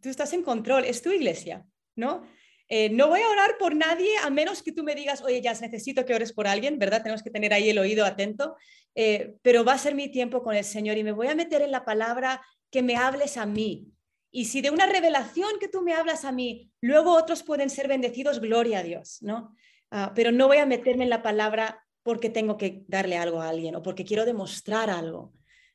tú 0.00 0.08
estás 0.08 0.32
en 0.32 0.42
control, 0.42 0.84
es 0.84 1.02
tu 1.02 1.10
iglesia, 1.10 1.66
¿no? 1.96 2.22
Eh, 2.68 2.88
no 2.88 3.08
voy 3.08 3.20
a 3.20 3.28
orar 3.28 3.58
por 3.58 3.74
nadie 3.74 4.16
a 4.22 4.30
menos 4.30 4.62
que 4.62 4.70
tú 4.70 4.84
me 4.84 4.94
digas, 4.94 5.22
oye, 5.22 5.42
ya 5.42 5.52
necesito 5.54 6.04
que 6.04 6.14
ores 6.14 6.32
por 6.32 6.46
alguien, 6.46 6.78
¿verdad? 6.78 7.02
Tenemos 7.02 7.22
que 7.22 7.30
tener 7.30 7.52
ahí 7.52 7.68
el 7.68 7.78
oído 7.78 8.06
atento, 8.06 8.56
eh, 8.94 9.34
pero 9.42 9.64
va 9.64 9.72
a 9.72 9.78
ser 9.78 9.96
mi 9.96 10.08
tiempo 10.08 10.42
con 10.42 10.54
el 10.54 10.64
Señor 10.64 10.96
y 10.96 11.02
me 11.02 11.10
voy 11.10 11.26
a 11.26 11.34
meter 11.34 11.62
en 11.62 11.72
la 11.72 11.84
palabra 11.84 12.40
que 12.70 12.82
me 12.82 12.96
hables 12.96 13.36
a 13.36 13.44
mí. 13.44 13.88
Y 14.30 14.44
si 14.44 14.60
de 14.60 14.70
una 14.70 14.86
revelación 14.86 15.50
que 15.58 15.68
tú 15.68 15.82
me 15.82 15.94
hablas 15.94 16.24
a 16.24 16.32
mí, 16.32 16.70
luego 16.80 17.14
otros 17.14 17.42
pueden 17.42 17.68
ser 17.68 17.88
bendecidos, 17.88 18.40
gloria 18.40 18.78
a 18.78 18.82
Dios, 18.82 19.18
¿no? 19.22 19.54
Ah, 19.90 20.12
pero 20.14 20.30
no 20.30 20.46
voy 20.46 20.58
a 20.58 20.66
meterme 20.66 21.04
en 21.04 21.10
la 21.10 21.22
palabra 21.22 21.84
porque 22.02 22.30
tengo 22.30 22.56
que 22.56 22.84
darle 22.86 23.18
algo 23.18 23.40
a 23.40 23.48
alguien 23.48 23.74
o 23.74 23.82
porque 23.82 24.04
quiero 24.04 24.24
demostrar 24.24 24.88
algo, 24.88 25.32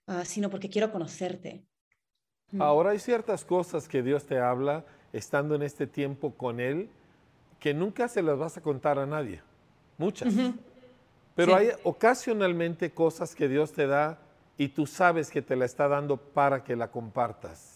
ah, 0.07 0.23
sino 0.23 0.49
porque 0.49 0.69
quiero 0.69 0.91
conocerte. 0.91 1.65
Mm. 2.51 2.61
Ahora 2.61 2.91
hay 2.91 2.99
ciertas 2.99 3.43
cosas 3.43 3.89
que 3.89 4.01
Dios 4.01 4.25
te 4.25 4.39
habla 4.39 4.85
estando 5.11 5.55
en 5.55 5.63
este 5.63 5.85
tiempo 5.85 6.33
con 6.35 6.59
Él 6.59 6.89
que 7.59 7.73
nunca 7.73 8.07
se 8.07 8.21
las 8.21 8.37
vas 8.37 8.57
a 8.57 8.61
contar 8.61 8.99
a 8.99 9.05
nadie, 9.05 9.41
muchas. 9.97 10.33
Pero 11.35 11.55
hay 11.55 11.69
ocasionalmente 11.83 12.91
cosas 12.91 13.35
que 13.35 13.47
Dios 13.47 13.73
te 13.73 13.87
da 13.87 14.19
y 14.57 14.69
tú 14.69 14.85
sabes 14.85 15.29
que 15.29 15.41
te 15.41 15.55
la 15.55 15.65
está 15.65 15.87
dando 15.87 16.17
para 16.17 16.63
que 16.63 16.75
la 16.75 16.91
compartas. 16.91 17.74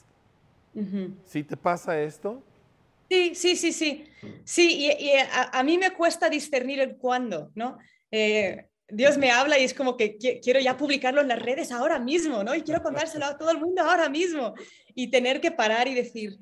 ¿Sí 1.26 1.44
te 1.44 1.58
pasa 1.58 2.00
esto? 2.02 2.44
Sí, 3.10 3.34
sí, 3.34 3.56
sí, 3.56 3.74
sí. 3.74 4.06
Sí, 4.44 4.88
y, 5.00 5.12
a, 5.32 5.64
mí 5.64 5.78
me 5.78 5.92
cuesta 5.92 6.30
discernir 6.30 6.80
el 6.80 6.98
cuándo, 6.98 7.52
¿no? 7.56 7.78
Eh, 8.12 8.68
Dios 8.88 9.18
me 9.18 9.32
habla 9.32 9.58
y 9.58 9.64
es 9.64 9.74
como 9.74 9.98
que 9.98 10.18
quiero 10.18 10.60
ya 10.60 10.78
publicarlo 10.78 11.22
en 11.22 11.28
las 11.28 11.42
redes 11.42 11.72
ahora 11.72 12.00
mismo, 12.00 12.44
¿no? 12.44 12.56
Y 12.56 12.62
quiero 12.62 12.82
contárselo 12.82 13.26
a 13.26 13.38
todo 13.38 13.52
el 13.52 13.60
mundo 13.60 13.82
ahora 13.82 14.10
mismo. 14.10 14.54
Y 14.96 15.10
tener 15.10 15.42
que 15.42 15.52
parar 15.52 15.88
y 15.88 15.94
decir, 15.94 16.38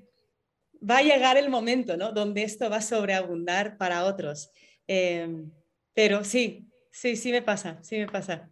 va 0.77 0.97
a 0.97 1.03
llegar 1.03 1.37
el 1.37 1.49
momento, 1.49 1.97
¿no? 1.97 2.11
Donde 2.11 2.43
esto 2.43 2.69
va 2.69 2.77
a 2.77 2.81
sobreabundar 2.81 3.77
para 3.77 4.05
otros. 4.05 4.51
Em, 4.87 5.51
pero 5.93 6.23
sí, 6.23 6.67
sí, 6.91 7.15
sí 7.15 7.31
me 7.31 7.41
pasa, 7.41 7.79
sí 7.81 7.97
me 7.97 8.07
pasa. 8.07 8.49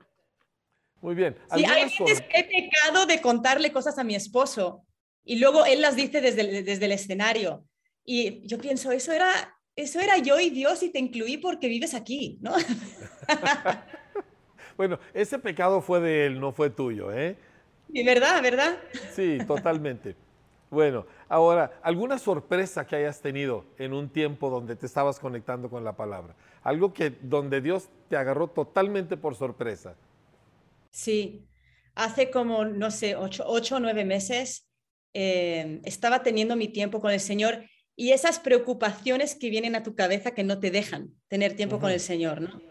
Muy 1.02 1.16
bien. 1.16 1.36
Sí, 1.54 1.64
hay 1.66 1.84
veces 1.86 2.22
que 2.22 2.40
he 2.40 2.44
pecado 2.44 3.06
de 3.06 3.22
contarle 3.22 3.72
cosas 3.72 3.98
a 3.98 4.04
mi 4.04 4.16
esposo 4.16 4.85
y 5.26 5.40
luego 5.40 5.66
él 5.66 5.82
las 5.82 5.96
dice 5.96 6.22
desde, 6.22 6.64
desde 6.64 6.86
el 6.86 6.92
escenario. 6.92 7.66
Y 8.06 8.48
yo 8.48 8.60
pienso, 8.60 8.92
eso 8.92 9.12
era 9.12 9.56
eso 9.76 10.00
era 10.00 10.18
yo 10.18 10.40
y 10.40 10.50
Dios 10.50 10.82
y 10.84 10.90
te 10.90 11.00
incluí 11.00 11.38
porque 11.38 11.68
vives 11.68 11.94
aquí, 11.94 12.40
¿no? 12.42 12.54
bueno, 14.78 15.00
ese 15.14 15.38
pecado 15.38 15.82
fue 15.82 16.00
de 16.00 16.28
él, 16.28 16.40
no 16.40 16.54
fue 16.54 16.70
tuyo, 16.70 17.12
¿eh? 17.12 17.36
Y 17.90 18.06
verdad, 18.06 18.42
¿verdad? 18.42 18.78
Sí, 19.12 19.38
totalmente. 19.46 20.16
Bueno, 20.70 21.06
ahora, 21.28 21.80
¿alguna 21.84 22.18
sorpresa 22.18 22.88
que 22.88 22.96
hayas 22.96 23.22
tenido 23.22 23.66
en 23.78 23.94
un 23.94 24.10
tiempo 24.10 24.50
donde 24.50 24.76
te 24.76 24.86
estabas 24.86 25.20
conectando 25.20 25.70
con 25.70 25.84
la 25.84 25.96
palabra? 25.96 26.36
Algo 26.64 26.94
que 26.94 27.12
donde 27.22 27.62
Dios 27.62 27.90
te 28.10 28.18
agarró 28.18 28.48
totalmente 28.48 29.18
por 29.18 29.36
sorpresa. 29.36 29.96
Sí, 30.90 31.46
hace 31.94 32.32
como, 32.32 32.66
no 32.66 32.92
sé, 32.92 33.16
ocho, 33.16 33.46
o 33.46 33.80
nueve 33.80 34.06
meses 34.06 34.68
eh, 35.16 35.80
estaba 35.86 36.24
teniendo 36.24 36.58
mi 36.58 36.68
tiempo 36.68 37.00
con 37.00 37.12
el 37.12 37.22
Señor 37.22 37.66
y 37.96 38.12
esas 38.12 38.40
preocupaciones 38.40 39.34
que 39.34 39.50
vienen 39.50 39.76
a 39.76 39.82
tu 39.82 39.96
cabeza 39.96 40.32
que 40.32 40.44
no 40.44 40.60
te 40.60 40.72
dejan 40.72 41.14
tener 41.30 41.56
tiempo 41.56 41.80
con 41.80 41.90
el 41.90 42.02
Señor, 42.02 42.42
¿no? 42.42 42.62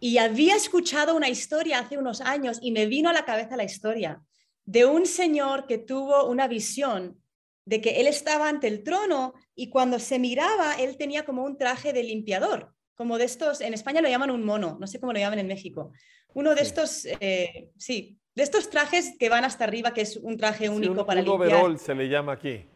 Y 0.00 0.18
había 0.18 0.56
escuchado 0.56 1.14
una 1.14 1.28
historia 1.28 1.78
hace 1.78 1.96
unos 1.96 2.20
años 2.20 2.58
y 2.60 2.72
me 2.72 2.86
vino 2.86 3.08
a 3.08 3.12
la 3.12 3.24
cabeza 3.24 3.56
la 3.56 3.64
historia 3.64 4.20
de 4.66 4.84
un 4.84 5.06
señor 5.06 5.66
que 5.66 5.78
tuvo 5.78 6.28
una 6.28 6.48
visión 6.48 7.22
de 7.64 7.80
que 7.80 8.00
él 8.00 8.08
estaba 8.08 8.48
ante 8.48 8.66
el 8.66 8.82
trono 8.82 9.32
y 9.54 9.70
cuando 9.70 9.98
se 10.00 10.18
miraba, 10.18 10.74
él 10.74 10.96
tenía 10.96 11.24
como 11.24 11.44
un 11.44 11.56
traje 11.56 11.92
de 11.92 12.02
limpiador, 12.02 12.74
como 12.96 13.18
de 13.18 13.24
estos, 13.24 13.60
en 13.60 13.72
España 13.72 14.02
lo 14.02 14.08
llaman 14.08 14.32
un 14.32 14.44
mono, 14.44 14.76
no 14.80 14.86
sé 14.86 14.98
cómo 14.98 15.12
lo 15.12 15.20
llaman 15.20 15.38
en 15.38 15.46
México. 15.46 15.92
Uno 16.34 16.54
de 16.54 16.62
estos, 16.62 17.06
eh, 17.20 17.70
sí, 17.78 18.18
de 18.34 18.42
estos 18.42 18.68
trajes 18.68 19.14
que 19.18 19.28
van 19.28 19.44
hasta 19.44 19.64
arriba, 19.64 19.94
que 19.94 20.00
es 20.00 20.16
un 20.16 20.36
traje 20.36 20.68
único 20.68 21.06
para 21.06 21.22
limpiar. 21.22 21.40
Un 21.40 21.46
overall 21.46 21.78
se 21.78 21.94
le 21.94 22.08
llama 22.08 22.32
aquí. 22.32 22.66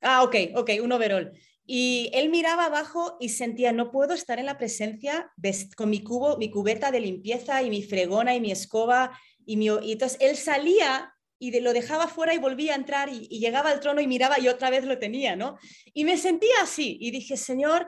Ah, 0.00 0.22
ok, 0.22 0.36
ok, 0.56 0.70
un 0.82 0.92
overall. 0.92 1.32
Y 1.66 2.10
él 2.12 2.28
miraba 2.28 2.66
abajo 2.66 3.16
y 3.20 3.30
sentía, 3.30 3.72
no 3.72 3.90
puedo 3.90 4.12
estar 4.12 4.38
en 4.38 4.46
la 4.46 4.58
presencia 4.58 5.32
con 5.76 5.88
mi 5.88 6.02
cubo, 6.02 6.36
mi 6.36 6.50
cubeta 6.50 6.90
de 6.90 7.00
limpieza 7.00 7.62
y 7.62 7.70
mi 7.70 7.82
fregona 7.82 8.34
y 8.34 8.40
mi 8.40 8.50
escoba. 8.50 9.18
Y, 9.46 9.56
mi, 9.56 9.66
y 9.66 9.92
entonces 9.92 10.18
él 10.20 10.36
salía 10.36 11.14
y 11.38 11.58
lo 11.60 11.72
dejaba 11.72 12.08
fuera 12.08 12.34
y 12.34 12.38
volvía 12.38 12.72
a 12.72 12.76
entrar 12.76 13.08
y, 13.08 13.26
y, 13.30 13.38
llegaba 13.38 13.70
al 13.70 13.80
trono 13.80 14.00
y 14.00 14.06
miraba 14.06 14.38
y 14.38 14.48
otra 14.48 14.70
vez 14.70 14.84
lo 14.84 14.98
tenía, 14.98 15.36
¿no? 15.36 15.58
Y 15.92 16.04
me 16.04 16.16
sentía 16.16 16.54
así 16.62 16.96
y 17.00 17.10
dije, 17.10 17.36
Señor, 17.36 17.86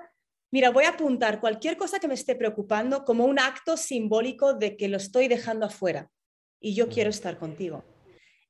mira, 0.51 0.71
voy 0.71 0.85
a 0.85 0.91
apuntar 0.91 1.41
cualquier 1.41 1.77
cosa 1.77 1.99
que 1.99 2.09
me 2.09 2.15
esté 2.15 2.35
preocupando 2.35 3.05
como 3.05 3.25
un 3.25 3.39
acto 3.39 3.77
simbólico 3.77 4.55
de 4.55 4.77
que 4.77 4.89
lo 4.89 4.97
estoy 4.97 5.29
dejando 5.29 5.67
afuera 5.67 6.11
y 6.61 6.75
yo 6.75 6.89
quiero 6.89 7.11
estar 7.11 7.39
contigo. 7.39 7.85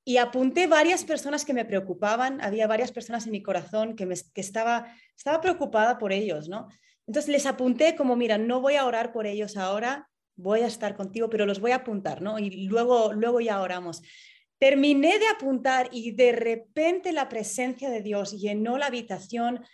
Y 0.04 0.18
apunté 0.18 0.66
varias 0.66 1.04
personas 1.04 1.44
que 1.44 1.52
me 1.52 1.64
preocupaban, 1.64 2.40
había 2.40 2.66
varias 2.66 2.92
personas 2.92 3.26
en 3.26 3.32
mi 3.32 3.42
corazón 3.42 3.96
que, 3.96 4.06
me, 4.06 4.14
que 4.14 4.40
estaba, 4.40 4.86
estaba 5.16 5.40
preocupada 5.40 5.98
por 5.98 6.12
ellos, 6.12 6.48
¿no? 6.48 6.68
Entonces 7.06 7.30
les 7.30 7.46
apunté 7.46 7.96
como, 7.96 8.16
mira, 8.16 8.38
no 8.38 8.60
voy 8.60 8.74
a 8.74 8.84
orar 8.84 9.12
por 9.12 9.26
ellos 9.26 9.56
ahora, 9.56 10.08
voy 10.36 10.60
a 10.60 10.66
estar 10.66 10.96
contigo, 10.96 11.28
pero 11.30 11.46
los 11.46 11.60
voy 11.60 11.72
a 11.72 11.76
apuntar, 11.76 12.22
¿no? 12.22 12.38
Y 12.38 12.66
luego, 12.68 13.12
luego 13.14 13.40
ya 13.40 13.60
oramos. 13.60 14.02
Terminé 14.58 15.18
de 15.18 15.28
apuntar 15.28 15.88
y 15.92 16.12
de 16.12 16.32
repente 16.32 17.12
la 17.12 17.28
presencia 17.28 17.90
de 17.90 18.02
Dios 18.02 18.40
llenó 18.40 18.78
la 18.78 18.86
habitación 18.86 19.64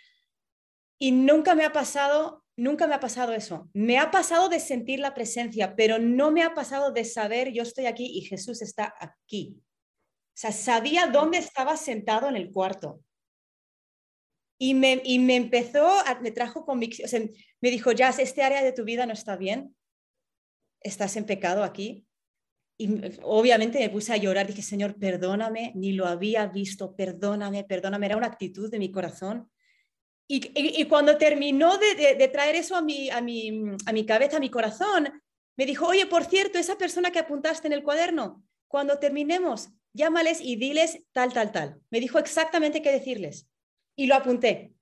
y 0.99 1.11
nunca 1.11 1.55
me 1.55 1.65
ha 1.65 1.71
pasado, 1.71 2.42
nunca 2.57 2.87
me 2.87 2.95
ha 2.95 2.99
pasado 2.99 3.33
eso. 3.33 3.69
Me 3.73 3.97
ha 3.97 4.11
pasado 4.11 4.49
de 4.49 4.59
sentir 4.59 4.99
la 4.99 5.13
presencia, 5.13 5.75
pero 5.75 5.99
no 5.99 6.31
me 6.31 6.43
ha 6.43 6.53
pasado 6.53 6.91
de 6.91 7.05
saber 7.05 7.51
yo 7.51 7.63
estoy 7.63 7.85
aquí 7.85 8.05
y 8.05 8.21
Jesús 8.21 8.61
está 8.61 8.93
aquí. 8.99 9.57
O 9.57 10.35
sea, 10.35 10.51
sabía 10.51 11.07
dónde 11.07 11.37
estaba 11.37 11.77
sentado 11.77 12.27
en 12.27 12.35
el 12.35 12.51
cuarto. 12.51 13.03
Y 14.59 14.73
me, 14.73 15.01
y 15.03 15.19
me 15.19 15.35
empezó, 15.35 15.97
me 16.21 16.31
trajo 16.31 16.65
convicción, 16.65 17.31
me 17.61 17.69
dijo, 17.69 17.91
Jazz, 17.91 18.19
este 18.19 18.43
área 18.43 18.63
de 18.63 18.71
tu 18.71 18.83
vida 18.83 19.05
no 19.05 19.13
está 19.13 19.35
bien, 19.35 19.75
estás 20.79 21.17
en 21.17 21.25
pecado 21.25 21.63
aquí. 21.63 22.05
Y 22.77 23.19
obviamente 23.23 23.79
me 23.79 23.89
puse 23.89 24.13
a 24.13 24.17
llorar, 24.17 24.47
dije, 24.47 24.61
Señor, 24.61 24.97
perdóname, 24.97 25.73
ni 25.75 25.93
lo 25.93 26.07
había 26.07 26.47
visto, 26.47 26.95
perdóname, 26.95 27.63
perdóname, 27.63 28.07
era 28.07 28.17
una 28.17 28.27
actitud 28.27 28.71
de 28.71 28.79
mi 28.79 28.91
corazón. 28.91 29.51
Y, 30.27 30.85
cuando 30.85 31.17
terminó 31.17 31.77
de, 31.77 32.15
de, 32.15 32.27
traer 32.29 32.55
eso 32.55 32.75
a 32.75 32.81
mi, 32.81 33.09
a, 33.09 33.21
mi, 33.21 33.75
a 33.85 33.91
mi 33.91 34.05
cabeza, 34.05 34.37
a 34.37 34.39
mi 34.39 34.49
corazón, 34.49 35.21
me 35.57 35.65
dijo, 35.65 35.85
oye, 35.85 36.05
por 36.07 36.25
cierto, 36.25 36.57
esa 36.57 36.77
persona 36.77 37.11
que 37.11 37.19
apuntaste 37.19 37.67
en 37.67 37.73
el 37.73 37.83
cuaderno, 37.83 38.43
cuando 38.67 38.97
terminemos, 38.97 39.69
llámales 39.93 40.39
y 40.41 40.55
diles 40.55 41.03
tal, 41.11 41.33
tal, 41.33 41.51
tal. 41.51 41.81
Me 41.91 41.99
dijo 41.99 42.17
exactamente 42.19 42.81
qué 42.81 42.91
decirles 42.91 43.47
y 43.95 44.07
lo 44.07 44.15
apunté. 44.15 44.73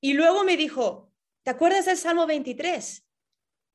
Y 0.00 0.12
luego 0.12 0.44
me 0.44 0.56
dijo, 0.56 1.10
¿te 1.42 1.50
acuerdas 1.50 1.86
del 1.86 1.96
Salmo 1.96 2.26
23? 2.26 3.06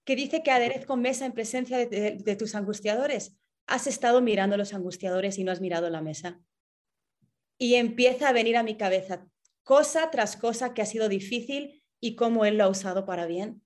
Que 0.05 0.15
dice 0.15 0.43
que 0.43 0.51
aderezco 0.51 0.95
mesa 0.95 1.25
en 1.25 1.33
presencia 1.33 1.77
de, 1.77 2.35
tus 2.37 2.53
angustiadores. 2.53 3.35
Has 3.65 3.87
estado 3.87 4.21
mirando 4.21 4.55
a 4.55 4.57
los 4.57 4.73
angustiadores 4.73 5.37
y 5.37 5.43
no 5.43 5.51
has 5.51 5.61
mirado 5.61 5.89
la 5.89 6.01
mesa. 6.01 6.39
Y 7.57 7.75
empieza 7.75 8.29
a 8.29 8.33
venir 8.33 8.57
a 8.57 8.63
mi 8.63 8.77
cabeza 8.77 9.27
cosa 9.69 10.09
tras 10.09 10.35
cosa 10.35 10.73
que 10.73 10.81
ha 10.81 10.85
sido 10.87 11.07
difícil 11.09 11.83
y 12.01 12.15
cómo 12.15 12.43
Él 12.43 12.57
lo 12.57 12.63
ha 12.63 12.69
usado 12.69 13.05
para 13.05 13.27
bien. 13.27 13.61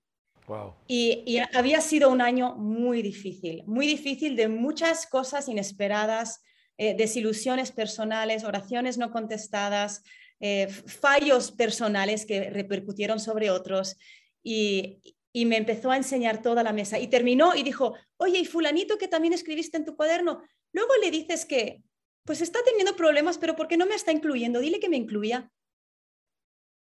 Y, 0.86 1.38
había 1.54 1.80
sido 1.80 2.10
un 2.10 2.20
año 2.20 2.56
muy 2.56 3.00
difícil, 3.00 3.62
muy 3.66 3.86
difícil 3.86 4.36
de 4.36 4.48
muchas 4.48 5.06
cosas 5.06 5.48
inesperadas, 5.48 6.42
eh, 6.76 6.94
desilusiones 6.94 7.72
personales, 7.72 8.44
oraciones 8.44 8.98
no 8.98 9.10
contestadas, 9.12 10.02
eh, 10.40 10.68
fallos 10.68 11.50
personales 11.52 12.26
que 12.26 12.50
repercutieron 12.50 13.18
sobre 13.18 13.48
otros 13.48 13.96
y, 14.42 15.00
y, 15.32 15.46
me 15.46 15.56
empezó 15.56 15.90
a 15.90 15.96
enseñar 15.96 16.42
toda 16.42 16.62
la 16.62 16.74
mesa 16.74 16.98
y 16.98 17.06
terminó 17.06 17.56
y 17.56 17.62
dijo, 17.62 17.94
oye, 18.18 18.40
y 18.40 18.44
fulanito 18.44 18.98
que 18.98 19.08
también 19.08 19.32
escribiste 19.32 19.78
en 19.78 19.86
tu 19.86 19.96
cuaderno, 19.96 20.42
luego 20.70 20.92
le 21.02 21.10
dices 21.10 21.46
que, 21.46 21.82
pues 22.24 22.42
está 22.42 22.58
teniendo 22.62 22.94
problemas, 22.94 23.38
pero 23.38 23.56
¿por 23.56 23.68
qué 23.68 23.78
no 23.78 23.86
me 23.86 23.94
está 23.94 24.12
incluyendo? 24.12 24.60
Dile 24.60 24.80
que 24.80 24.90
me 24.90 24.98
incluya. 24.98 25.50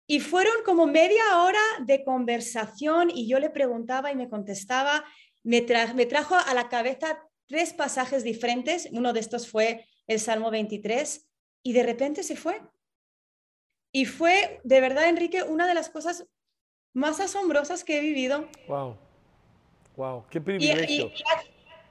Y 0.07 0.21
fueron 0.21 0.53
como 0.65 0.87
media 0.87 1.43
hora 1.43 1.61
de 1.81 2.03
conversación 2.03 3.11
y 3.13 3.27
yo 3.27 3.39
le 3.39 3.49
preguntaba 3.49 4.11
y 4.11 4.15
me 4.15 4.29
contestaba. 4.29 5.03
Me, 5.43 5.65
me 5.95 6.05
trajo 6.05 6.35
a 6.35 6.53
la 6.53 6.69
cabeza 6.69 7.21
tres 7.45 7.73
pasajes 7.73 8.23
diferentes. 8.23 8.87
Uno 8.91 9.11
de 9.11 9.19
estos 9.19 9.49
fue 9.49 9.85
el 10.07 10.19
Salmo 10.19 10.49
23 10.49 11.27
y 11.61 11.73
de 11.73 11.83
repente 11.83 12.23
se 12.23 12.37
fue. 12.37 12.61
Y 13.91 14.05
fue, 14.05 14.61
de 14.63 14.79
verdad, 14.79 15.09
Enrique, 15.09 15.43
una 15.43 15.67
de 15.67 15.73
las 15.73 15.89
cosas 15.89 16.25
más 16.93 17.19
asombrosas 17.19 17.83
que 17.83 17.97
he 17.97 18.01
vivido. 18.01 18.47
Wow, 18.67 18.97
wow, 19.95 20.25
qué 20.29 20.41
privilegio. 20.41 21.11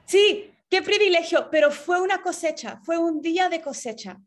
sí, 0.05 0.51
qué 0.69 0.81
privilegio, 0.81 1.49
pero 1.49 1.71
fue 1.71 2.01
una 2.01 2.21
cosecha, 2.21 2.79
fue 2.83 2.97
un 2.97 3.21
día 3.21 3.49
de 3.49 3.61
cosecha. 3.61 4.19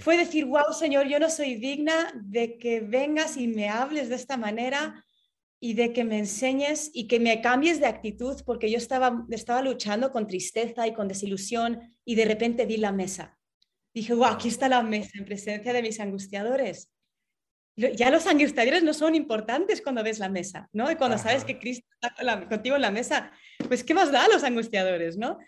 Fue 0.00 0.16
decir, 0.16 0.44
wow, 0.44 0.72
Señor, 0.72 1.08
yo 1.08 1.18
no 1.18 1.28
soy 1.28 1.56
digna 1.56 2.12
de 2.14 2.56
que 2.56 2.80
vengas 2.80 3.36
y 3.36 3.48
me 3.48 3.68
hables 3.68 4.08
de 4.08 4.14
esta 4.14 4.36
manera 4.36 5.04
y 5.58 5.74
de 5.74 5.92
que 5.92 6.04
me 6.04 6.18
enseñes 6.18 6.90
y 6.94 7.08
que 7.08 7.18
me 7.18 7.40
cambies 7.40 7.80
de 7.80 7.86
actitud, 7.86 8.40
porque 8.44 8.70
yo 8.70 8.78
estaba, 8.78 9.26
estaba 9.30 9.62
luchando 9.62 10.12
con 10.12 10.26
tristeza 10.26 10.86
y 10.86 10.92
con 10.92 11.08
desilusión 11.08 11.96
y 12.04 12.14
de 12.14 12.24
repente 12.24 12.66
vi 12.66 12.76
la 12.76 12.92
mesa. 12.92 13.38
Dije, 13.92 14.14
wow, 14.14 14.26
aquí 14.26 14.48
está 14.48 14.68
la 14.68 14.82
mesa 14.82 15.10
en 15.18 15.24
presencia 15.24 15.72
de 15.72 15.82
mis 15.82 15.98
angustiadores 15.98 16.91
ya 17.76 18.10
los 18.10 18.26
angustiadores 18.26 18.82
no 18.82 18.92
son 18.92 19.14
importantes 19.14 19.80
cuando 19.80 20.02
ves 20.02 20.18
la 20.18 20.28
mesa, 20.28 20.68
¿no? 20.72 20.90
Y 20.90 20.96
cuando 20.96 21.16
sabes 21.16 21.44
que 21.44 21.58
Cristo 21.58 21.86
está 22.00 22.46
contigo 22.48 22.76
en 22.76 22.82
la 22.82 22.90
mesa, 22.90 23.32
pues 23.66 23.82
¿qué 23.82 23.94
más 23.94 24.12
da 24.12 24.24
a 24.24 24.28
los 24.28 24.44
angustiadores, 24.44 25.16
¿no? 25.16 25.38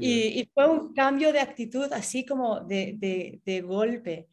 Y, 0.00 0.48
fue 0.54 0.68
un 0.68 0.94
cambio 0.94 1.32
de 1.32 1.40
actitud 1.40 1.92
así 1.92 2.24
como 2.24 2.60
de, 2.60 3.40
de, 3.44 3.60
golpe. 3.60 4.28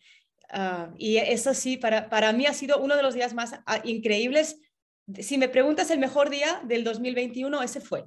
Ah, 0.49 0.91
y 0.97 1.17
eso 1.17 1.53
sí, 1.53 1.77
para, 1.77 2.09
para 2.09 2.31
mí 2.31 2.45
ha 2.45 2.53
sido 2.53 2.77
uno 2.77 2.95
de 2.95 3.03
los 3.03 3.13
días 3.13 3.33
más 3.33 3.59
ah, 3.65 3.81
increíbles. 3.83 4.61
Si 5.19 5.37
me 5.37 5.49
preguntas 5.49 5.91
el 5.91 5.99
mejor 5.99 6.29
día 6.29 6.61
del 6.63 6.83
2021, 6.83 7.61
ese 7.61 7.81
fue. 7.81 8.05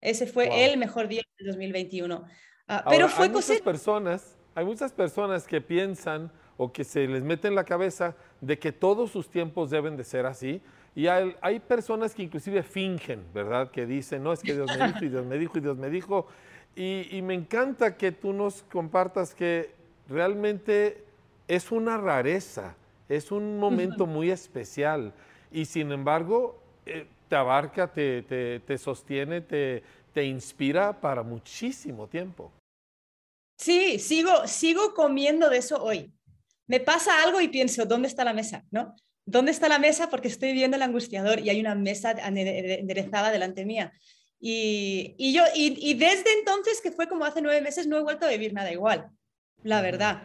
Ese 0.00 0.26
fue 0.26 0.64
el 0.64 0.78
mejor 0.78 1.08
día 1.08 1.22
del 1.38 1.48
2021. 1.48 2.24
Ah, 2.68 2.84
pero 2.88 3.08
fue 3.08 3.26
hay 3.26 3.30
muchas 3.32 3.60
personas, 3.60 4.36
hay 4.54 4.64
muchas 4.64 4.92
personas 4.92 5.46
que 5.46 5.60
piensan 5.60 6.32
o 6.58 6.70
que 6.72 6.84
se 6.84 7.06
les 7.06 7.22
mete 7.22 7.48
en 7.48 7.54
la 7.54 7.64
cabeza 7.64 8.14
de 8.40 8.58
que 8.58 8.72
todos 8.72 9.10
sus 9.10 9.30
tiempos 9.30 9.70
deben 9.70 9.96
de 9.96 10.04
ser 10.04 10.26
así. 10.26 10.60
Y 10.94 11.06
hay, 11.06 11.60
personas 11.60 12.12
que 12.12 12.24
inclusive 12.24 12.64
fingen, 12.64 13.24
¿verdad? 13.32 13.70
Que 13.70 13.86
dicen, 13.86 14.24
no, 14.24 14.32
es 14.32 14.40
que 14.40 14.54
Dios 14.54 14.68
me 14.76 14.88
dijo 14.88 15.04
y 15.04 15.08
Dios 15.08 15.26
me 15.26 15.38
dijo 15.38 15.58
y 15.58 15.60
Dios 15.60 15.76
me 15.78 15.88
dijo. 15.88 16.26
Y, 16.74 17.22
me 17.22 17.34
encanta 17.34 17.96
que 17.96 18.10
tú 18.10 18.32
nos 18.32 18.62
compartas 18.64 19.34
que 19.34 19.70
realmente 20.08 21.04
es 21.46 21.70
una 21.70 21.96
rareza, 21.96 22.74
es 23.08 23.30
un 23.30 23.58
momento 23.58 24.06
muy 24.06 24.30
especial. 24.30 25.12
Y 25.52 25.64
sin 25.64 25.92
embargo, 25.92 26.60
eh, 26.84 27.06
te 27.28 27.36
abarca, 27.36 27.86
te, 27.86 28.22
te, 28.22 28.60
te 28.60 28.78
sostiene, 28.78 29.40
te, 29.40 29.84
te 30.12 30.24
inspira 30.24 31.00
para 31.00 31.22
muchísimo 31.22 32.08
tiempo. 32.08 32.50
Sí, 33.56 34.00
sigo, 34.00 34.48
sigo 34.48 34.94
comiendo 34.94 35.48
de 35.48 35.58
eso 35.58 35.82
hoy 35.82 36.12
me 36.68 36.80
pasa 36.80 37.22
algo 37.22 37.40
y 37.40 37.48
pienso, 37.48 37.86
¿dónde 37.86 38.08
está 38.08 38.24
la 38.24 38.34
mesa? 38.34 38.64
¿No? 38.70 38.94
¿Dónde 39.24 39.50
está 39.50 39.68
la 39.68 39.78
mesa? 39.78 40.08
Porque 40.08 40.28
estoy 40.28 40.52
viendo 40.52 40.76
el 40.76 40.82
angustiador 40.82 41.40
y 41.40 41.50
hay 41.50 41.60
una 41.60 41.74
mesa 41.74 42.12
enderezada 42.12 43.30
delante 43.30 43.64
mía. 43.64 43.92
Y, 44.38 45.14
y 45.18 45.32
yo, 45.32 45.42
y, 45.54 45.94
desde 45.94 46.32
entonces, 46.38 46.80
que 46.80 46.92
fue 46.92 47.08
como 47.08 47.24
hace 47.24 47.42
nueve 47.42 47.60
meses, 47.60 47.86
no 47.86 47.98
he 47.98 48.02
vuelto 48.02 48.26
a 48.26 48.30
vivir 48.30 48.52
nada 48.52 48.70
igual, 48.70 49.10
la 49.64 49.82
verdad. 49.82 50.22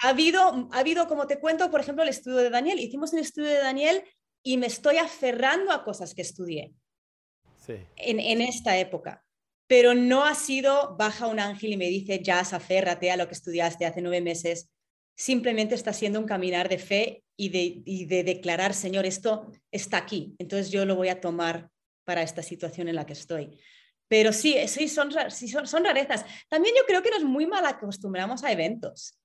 Ha 0.00 0.10
habido, 0.10 0.68
ha 0.70 0.78
habido, 0.78 1.08
como 1.08 1.26
te 1.26 1.40
cuento, 1.40 1.70
por 1.70 1.80
ejemplo, 1.80 2.04
el 2.04 2.08
estudio 2.10 2.36
de 2.36 2.50
Daniel. 2.50 2.78
Hicimos 2.78 3.12
un 3.12 3.18
estudio 3.18 3.48
de 3.48 3.58
Daniel 3.58 4.04
y 4.42 4.58
me 4.58 4.66
estoy 4.66 4.98
aferrando 4.98 5.72
a 5.72 5.82
cosas 5.82 6.14
que 6.14 6.22
estudié 6.22 6.72
sí. 7.56 7.74
en, 7.96 8.20
en 8.20 8.40
esta 8.40 8.78
época 8.78 9.24
pero 9.68 9.94
no 9.94 10.24
ha 10.24 10.34
sido 10.34 10.96
baja 10.96 11.26
un 11.26 11.38
ángel 11.38 11.74
y 11.74 11.76
me 11.76 11.90
dice, 11.90 12.22
ya, 12.22 12.40
aférrate 12.40 13.10
a 13.10 13.18
lo 13.18 13.28
que 13.28 13.34
estudiaste 13.34 13.84
hace 13.84 14.00
nueve 14.00 14.22
meses 14.22 14.70
simplemente 15.18 15.74
está 15.74 15.92
siendo 15.92 16.20
un 16.20 16.26
caminar 16.26 16.68
de 16.68 16.78
fe 16.78 17.24
y 17.36 17.48
de, 17.48 18.06
de, 18.06 18.22
declarar, 18.22 18.72
Señor, 18.72 19.04
esto 19.04 19.50
está 19.72 19.98
aquí, 19.98 20.36
entonces 20.38 20.70
yo 20.70 20.84
lo 20.86 20.94
voy 20.94 21.08
a 21.08 21.20
tomar 21.20 21.70
para 22.04 22.22
esta 22.22 22.42
situación 22.42 22.88
en 22.88 22.94
la 22.94 23.04
que 23.04 23.14
estoy. 23.14 23.58
Pero 24.06 24.32
sí, 24.32 24.56
sí, 24.68 24.88
son, 24.88 25.10
sí 25.30 25.48
son, 25.48 25.66
son 25.66 25.84
rarezas. 25.84 26.24
También 26.48 26.74
yo 26.78 26.86
creo 26.86 27.02
que 27.02 27.10
nos 27.10 27.24
muy 27.24 27.46
mal 27.46 27.66
acostumbramos 27.66 28.42
a 28.42 28.52
eventos. 28.52 29.18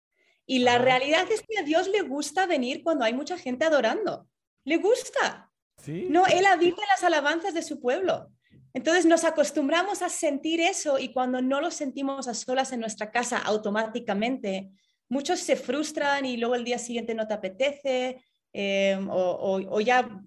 Y 0.45 0.59
la 0.59 0.77
realidad 0.77 1.31
es 1.31 1.41
que 1.47 1.59
a 1.59 1.63
Dios 1.63 1.87
le 1.87 2.01
gusta 2.01 2.47
venir 2.47 2.83
cuando 2.83 3.05
hay 3.05 3.13
mucha 3.13 3.37
gente 3.37 3.63
adorando. 3.63 4.27
Le 4.65 4.77
gusta. 4.77 5.49
¿Sí? 5.77 6.07
No, 6.09 6.25
Él 6.25 6.45
habita 6.45 6.81
en 6.81 6.89
las 6.89 7.03
alabanzas 7.03 7.53
de 7.53 7.61
su 7.61 7.79
pueblo. 7.79 8.29
Entonces 8.73 9.05
nos 9.05 9.23
acostumbramos 9.23 10.01
a 10.01 10.09
sentir 10.09 10.59
eso 10.59 10.97
y 10.99 11.13
cuando 11.13 11.41
no 11.41 11.61
lo 11.61 11.71
sentimos 11.71 12.27
a 12.27 12.33
solas 12.33 12.73
en 12.73 12.81
nuestra 12.81 13.11
casa 13.11 13.37
automáticamente, 13.37 14.71
muchos 15.09 15.39
se 15.39 15.55
frustran 15.55 16.25
y 16.25 16.37
luego 16.37 16.55
el 16.55 16.63
día 16.63 16.77
siguiente 16.77 17.15
no 17.15 17.27
te 17.27 17.33
apetece 17.33 18.23
eh, 18.53 18.99
o, 19.09 19.81
ya 19.81 20.21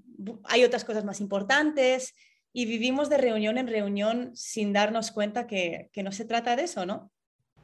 hay 0.44 0.64
otras 0.64 0.84
cosas 0.84 1.04
más 1.04 1.20
importantes 1.20 2.14
y 2.52 2.66
vivimos 2.66 3.08
de 3.08 3.18
reunión 3.18 3.58
en 3.58 3.68
reunión 3.68 4.34
sin 4.34 4.72
darnos 4.72 5.12
cuenta 5.12 5.46
que, 5.46 5.90
no 6.02 6.10
se 6.10 6.24
trata 6.24 6.56
de 6.56 6.64
eso, 6.64 6.86
¿no? 6.86 7.10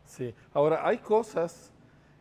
Sí, 0.05 0.35
ahora 0.53 0.87
hay 0.87 0.99
cosas 0.99 1.73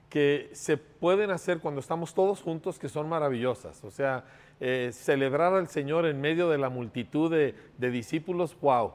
que 0.09 0.49
se 0.53 0.77
pueden 0.77 1.31
hacer 1.31 1.59
cuando 1.59 1.81
estamos 1.81 2.13
todos 2.13 2.41
juntos 2.41 2.79
que 2.79 2.89
son 2.89 3.07
maravillosas, 3.07 3.83
o 3.83 3.91
sea, 3.91 4.25
eh, 4.59 4.91
celebrar 4.93 5.53
al 5.53 5.67
Señor 5.67 6.05
en 6.05 6.19
medio 6.19 6.49
de 6.49 6.57
la 6.57 6.69
multitud 6.69 7.31
de, 7.31 7.55
de 7.77 7.91
discípulos, 7.91 8.57
wow. 8.61 8.93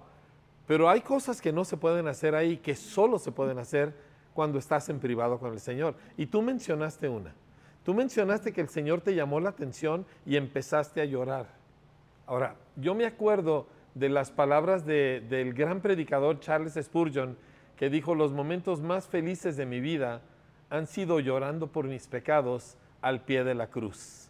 Pero 0.66 0.90
hay 0.90 1.00
cosas 1.00 1.40
que 1.40 1.52
no 1.52 1.64
se 1.64 1.76
pueden 1.76 2.08
hacer 2.08 2.34
ahí, 2.34 2.56
que 2.56 2.74
solo 2.74 3.18
se 3.18 3.32
pueden 3.32 3.58
hacer 3.58 3.94
cuando 4.36 4.58
estás 4.58 4.88
en 4.90 5.00
privado 5.00 5.38
con 5.38 5.52
el 5.52 5.60
Señor. 5.60 5.94
Y 6.18 6.26
tú 6.26 6.42
mencionaste 6.42 7.08
una. 7.08 7.34
Tú 7.82 7.94
mencionaste 7.94 8.52
que 8.52 8.60
el 8.60 8.68
Señor 8.68 9.00
te 9.00 9.14
llamó 9.14 9.40
la 9.40 9.48
atención 9.48 10.04
y 10.26 10.36
empezaste 10.36 11.00
a 11.00 11.06
llorar. 11.06 11.46
Ahora, 12.26 12.56
yo 12.76 12.94
me 12.94 13.06
acuerdo 13.06 13.66
de 13.94 14.10
las 14.10 14.30
palabras 14.30 14.84
del 14.84 15.54
gran 15.54 15.80
predicador 15.80 16.38
Charles 16.40 16.74
Spurgeon, 16.74 17.36
que 17.76 17.88
dijo, 17.88 18.14
los 18.14 18.32
momentos 18.32 18.82
más 18.82 19.08
felices 19.08 19.56
de 19.56 19.64
mi 19.64 19.80
vida 19.80 20.20
han 20.68 20.86
sido 20.86 21.18
llorando 21.18 21.68
por 21.68 21.86
mis 21.86 22.06
pecados 22.06 22.76
al 23.00 23.24
pie 23.24 23.42
de 23.42 23.54
la 23.54 23.68
cruz. 23.68 24.28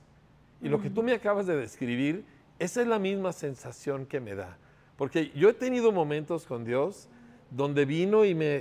Y 0.62 0.68
lo 0.68 0.80
que 0.80 0.90
tú 0.90 1.02
me 1.02 1.12
acabas 1.12 1.46
de 1.46 1.56
describir, 1.56 2.24
esa 2.60 2.80
es 2.80 2.86
la 2.86 2.98
misma 2.98 3.32
sensación 3.32 4.06
que 4.06 4.20
me 4.20 4.34
da. 4.34 4.56
Porque 4.96 5.32
yo 5.34 5.48
he 5.48 5.54
tenido 5.54 5.90
momentos 5.90 6.46
con 6.46 6.64
Dios 6.64 7.08
donde 7.50 7.84
vino 7.84 8.24
y 8.24 8.34
me, 8.34 8.60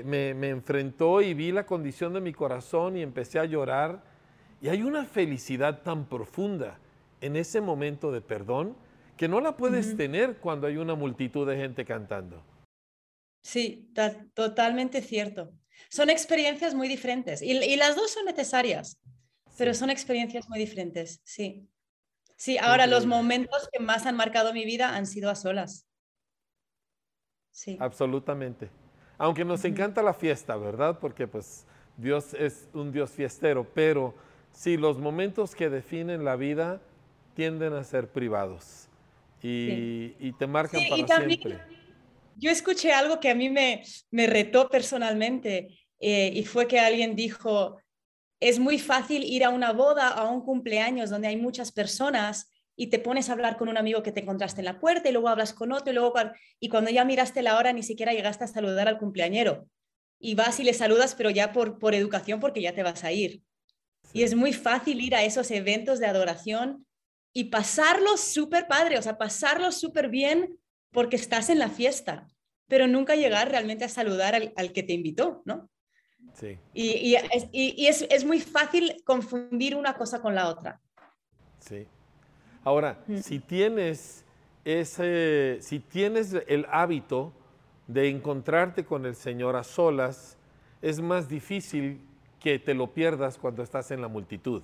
enfrentó 0.49 1.21
y 1.21 1.33
vi 1.33 1.51
la 1.51 1.65
condición 1.65 2.13
de 2.13 2.21
mi 2.21 2.33
corazón 2.33 2.97
y 2.97 3.01
empecé 3.01 3.39
a 3.39 3.45
llorar. 3.45 4.03
Y 4.61 4.69
hay 4.69 4.83
una 4.83 5.05
felicidad 5.05 5.81
tan 5.81 6.05
profunda 6.05 6.79
en 7.21 7.35
ese 7.35 7.61
momento 7.61 8.11
de 8.11 8.21
perdón 8.21 8.75
que 9.17 9.27
no 9.27 9.39
la 9.39 9.55
puedes 9.55 9.95
tener 9.95 10.37
cuando 10.37 10.67
hay 10.67 10.77
una 10.77 10.95
multitud 10.95 11.47
de 11.47 11.57
gente 11.57 11.85
cantando. 11.85 12.43
Sí, 13.41 13.89
totalmente 14.33 15.01
cierto. 15.01 15.53
Son 15.89 16.09
experiencias 16.09 16.73
muy 16.73 16.87
diferentes 16.87 17.41
y, 17.41 17.75
las 17.75 17.95
dos 17.95 18.11
son 18.11 18.25
necesarias, 18.25 18.97
pero 19.57 19.73
son 19.73 19.89
experiencias 19.89 20.49
muy 20.49 20.59
diferentes, 20.59 21.21
sí. 21.23 21.67
Sí, 22.37 22.57
ahora 22.57 22.85
los 22.85 23.05
momentos 23.05 23.69
que 23.71 23.79
más 23.79 24.05
han 24.05 24.17
marcado 24.17 24.51
mi 24.51 24.65
vida 24.65 24.95
han 24.95 25.05
sido 25.05 25.29
a 25.29 25.35
solas. 25.35 25.85
Sí. 27.55 27.77
Absolutamente. 27.79 28.69
Aunque 29.17 29.45
nos 29.45 29.63
encanta 29.63 30.03
la 30.03 30.13
fiesta, 30.13 30.57
¿verdad? 30.57 30.99
Porque 30.99 31.25
pues 31.25 31.65
Dios 31.95 32.33
es 32.33 32.67
un 32.73 32.91
Dios 32.91 33.11
fiestero, 33.11 33.65
pero 33.73 34.13
sí, 34.51 34.75
los 34.75 34.97
momentos 34.99 35.55
que 35.55 35.69
definen 35.69 36.25
la 36.25 36.35
vida 36.35 36.81
tienden 37.33 37.71
a 37.73 37.83
ser 37.85 38.09
privados 38.09 38.89
y, 39.41 40.33
te 40.33 40.47
marcan 40.47 40.81
para 40.89 41.25
siempre. 41.25 41.59
Yo 42.35 42.51
escuché 42.51 42.91
algo 42.91 43.21
que 43.21 43.29
a 43.29 43.35
mí 43.35 43.49
me, 43.49 43.83
me 44.11 44.27
retó 44.27 44.67
personalmente 44.67 45.69
eh, 45.99 46.31
y 46.33 46.43
fue 46.43 46.67
que 46.67 46.79
alguien 46.79 47.15
dijo, 47.15 47.77
es 48.41 48.59
muy 48.59 48.79
fácil 48.79 49.23
ir 49.23 49.45
a 49.45 49.49
una 49.49 49.71
boda, 49.71 50.09
a 50.09 50.29
un 50.29 50.41
cumpleaños 50.41 51.09
donde 51.09 51.29
hay 51.29 51.37
muchas 51.37 51.71
personas 51.71 52.51
y 52.75 52.87
te 52.87 52.99
pones 52.99 53.29
a 53.29 53.33
hablar 53.33 53.57
con 53.57 53.69
un 53.69 53.77
amigo 53.77 54.03
que 54.03 54.11
te 54.11 54.21
encontraste 54.21 54.61
en 54.61 54.65
la 54.65 54.79
puerta 54.79 55.09
y 55.09 55.11
luego 55.11 55.29
hablas 55.29 55.53
con 55.53 55.71
otro 55.71 55.91
y 55.91 55.95
luego 55.95 56.13
y 56.59 56.69
cuando 56.69 56.91
ya 56.91 57.05
miraste 57.05 57.41
la 57.41 57.57
hora 57.57 57.73
ni 57.73 57.83
siquiera 57.83 58.13
llegaste 58.13 58.43
a 58.43 58.47
saludar 58.47 58.87
al 58.87 58.97
cumpleañero 58.97 59.67
y 60.19 60.35
vas 60.35 60.59
y 60.59 60.63
le 60.63 60.73
saludas 60.73 61.15
pero 61.15 61.29
ya 61.29 61.51
por, 61.53 61.79
por 61.79 61.95
educación 61.95 62.39
porque 62.39 62.61
ya 62.61 62.73
te 62.73 62.83
vas 62.83 63.03
a 63.03 63.11
ir. 63.11 63.41
Y 64.13 64.23
es 64.23 64.35
muy 64.35 64.53
fácil 64.53 65.01
ir 65.01 65.15
a 65.15 65.23
esos 65.23 65.51
eventos 65.51 65.99
de 65.99 66.05
adoración 66.05 66.85
y 67.33 67.45
pasarlo 67.45 68.17
súper 68.17 68.67
padre, 68.67 68.97
o 68.97 69.01
sea, 69.01 69.17
pasarlo 69.17 69.71
súper 69.71 70.09
bien 70.09 70.57
porque 70.91 71.17
estás 71.17 71.49
en 71.49 71.59
la 71.59 71.69
fiesta, 71.69 72.27
pero 72.67 72.87
nunca 72.87 73.15
llegar 73.15 73.49
realmente 73.49 73.83
a 73.83 73.89
saludar 73.89 74.35
al, 74.35 74.53
al 74.55 74.71
que 74.71 74.83
te 74.83 74.93
invitó, 74.93 75.41
¿no? 75.45 75.69
Sí. 76.35 76.59
Y, 76.73 77.15
es, 77.87 78.25
muy 78.25 78.39
fácil 78.41 79.01
confundir 79.05 79.75
una 79.75 79.95
cosa 79.95 80.21
con 80.21 80.35
la 80.35 80.49
otra. 80.49 80.81
Sí. 81.59 81.87
Ahora, 82.65 82.99
mm. 83.07 83.17
si 83.19 83.39
tienes 83.39 84.25
ese, 84.65 85.59
si 85.61 85.79
tienes 85.79 86.35
el 86.47 86.65
hábito 86.69 87.31
de 87.87 88.09
encontrarte 88.09 88.83
con 88.83 89.05
el 89.05 89.15
Señor 89.15 89.55
a 89.55 89.63
solas, 89.63 90.37
es 90.81 90.99
más 90.99 91.29
difícil 91.29 92.01
que 92.39 92.59
te 92.59 92.73
lo 92.73 92.91
pierdas 92.91 93.37
cuando 93.37 93.63
estás 93.63 93.91
en 93.91 94.01
la 94.01 94.07
multitud. 94.07 94.63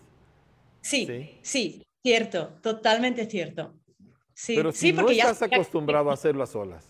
Sí, 0.81 1.39
sí, 1.43 1.83
cierto, 2.03 2.47
totalmente 2.61 3.29
cierto. 3.29 3.75
Sí, 4.33 4.55
Pero 4.55 4.71
si 4.71 4.91
no 4.91 5.07
estás 5.07 5.43
acostumbrado 5.43 6.09
a 6.09 6.15
hacerlo 6.15 6.41
a 6.41 6.47
solas, 6.47 6.89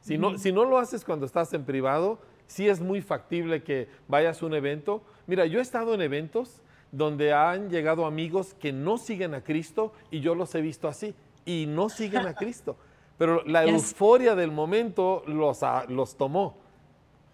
si 0.00 0.18
no, 0.18 0.36
si 0.36 0.50
no 0.50 0.64
lo 0.64 0.78
haces 0.78 1.04
cuando 1.04 1.26
estás 1.26 1.54
en 1.54 1.64
privado, 1.64 2.18
sí 2.48 2.68
es 2.68 2.80
muy 2.80 3.00
factible 3.00 3.62
que 3.62 3.86
vayas 4.08 4.42
a 4.42 4.46
un 4.46 4.54
evento. 4.54 5.04
Mira, 5.28 5.46
yo 5.46 5.60
he 5.60 5.62
estado 5.62 5.94
en 5.94 6.00
eventos 6.00 6.60
donde 6.92 7.32
han 7.32 7.70
llegado 7.70 8.06
amigos 8.06 8.54
que 8.54 8.72
no 8.72 8.98
siguen 8.98 9.34
a 9.34 9.42
Cristo 9.42 9.92
y 10.10 10.20
yo 10.20 10.34
los 10.34 10.54
he 10.54 10.60
visto 10.60 10.86
así 10.86 11.14
y 11.44 11.64
no 11.66 11.88
siguen 11.88 12.26
a 12.26 12.34
Cristo. 12.36 12.76
Pero 13.18 13.42
la 13.44 13.64
euforia 13.64 14.34
del 14.34 14.52
momento 14.52 15.24
los, 15.26 15.60
los 15.88 16.16
tomó 16.16 16.56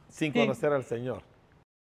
sin 0.08 0.32
conocer 0.32 0.72
al 0.72 0.84
Señor. 0.84 1.22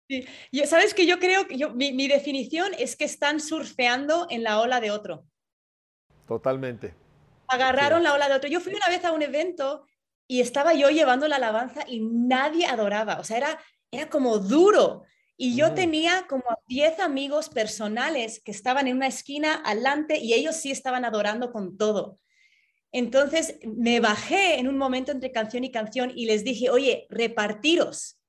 Sí. 0.08 0.26
Sabes 0.66 0.92
que 0.92 1.06
yo 1.06 1.18
creo 1.18 1.46
que 1.46 1.56
mi, 1.74 2.08
definición 2.08 2.72
es 2.78 2.96
que 2.96 3.04
están 3.04 3.40
surfeando 3.40 4.26
en 4.28 4.42
la 4.42 4.60
ola 4.60 4.80
de 4.80 4.90
otro. 4.90 5.24
Totalmente. 6.26 6.94
Agarraron 7.46 8.02
la 8.02 8.14
ola 8.14 8.28
de 8.28 8.34
otro. 8.34 8.50
Yo 8.50 8.60
fui 8.60 8.74
una 8.74 8.88
vez 8.88 9.04
a 9.04 9.12
un 9.12 9.22
evento 9.22 9.86
y 10.26 10.40
estaba 10.40 10.74
yo 10.74 10.90
llevando 10.90 11.28
la 11.28 11.36
alabanza 11.36 11.84
y 11.86 12.00
nadie 12.00 12.66
adoraba. 12.66 13.18
O 13.20 13.24
sea, 13.24 13.36
era, 13.36 13.58
era 13.90 14.08
como 14.08 14.38
duro. 14.38 15.04
Y 15.42 15.56
yo 15.56 15.72
tenía 15.72 16.26
como 16.28 16.44
10 16.66 17.00
amigos 17.00 17.48
personales 17.48 18.42
que 18.44 18.50
estaban 18.50 18.86
en 18.86 18.96
una 18.96 19.06
esquina 19.06 19.62
adelante 19.64 20.18
y 20.18 20.34
ellos 20.34 20.56
sí 20.56 20.70
estaban 20.70 21.06
adorando 21.06 21.50
con 21.50 21.78
todo. 21.78 22.18
Entonces 22.92 23.58
me 23.64 24.00
bajé 24.00 24.58
en 24.58 24.68
un 24.68 24.76
momento 24.76 25.12
entre 25.12 25.32
canción 25.32 25.64
y 25.64 25.70
canción 25.70 26.12
y 26.14 26.26
les 26.26 26.44
dije, 26.44 26.68
oye, 26.68 27.06
repartiros, 27.08 28.20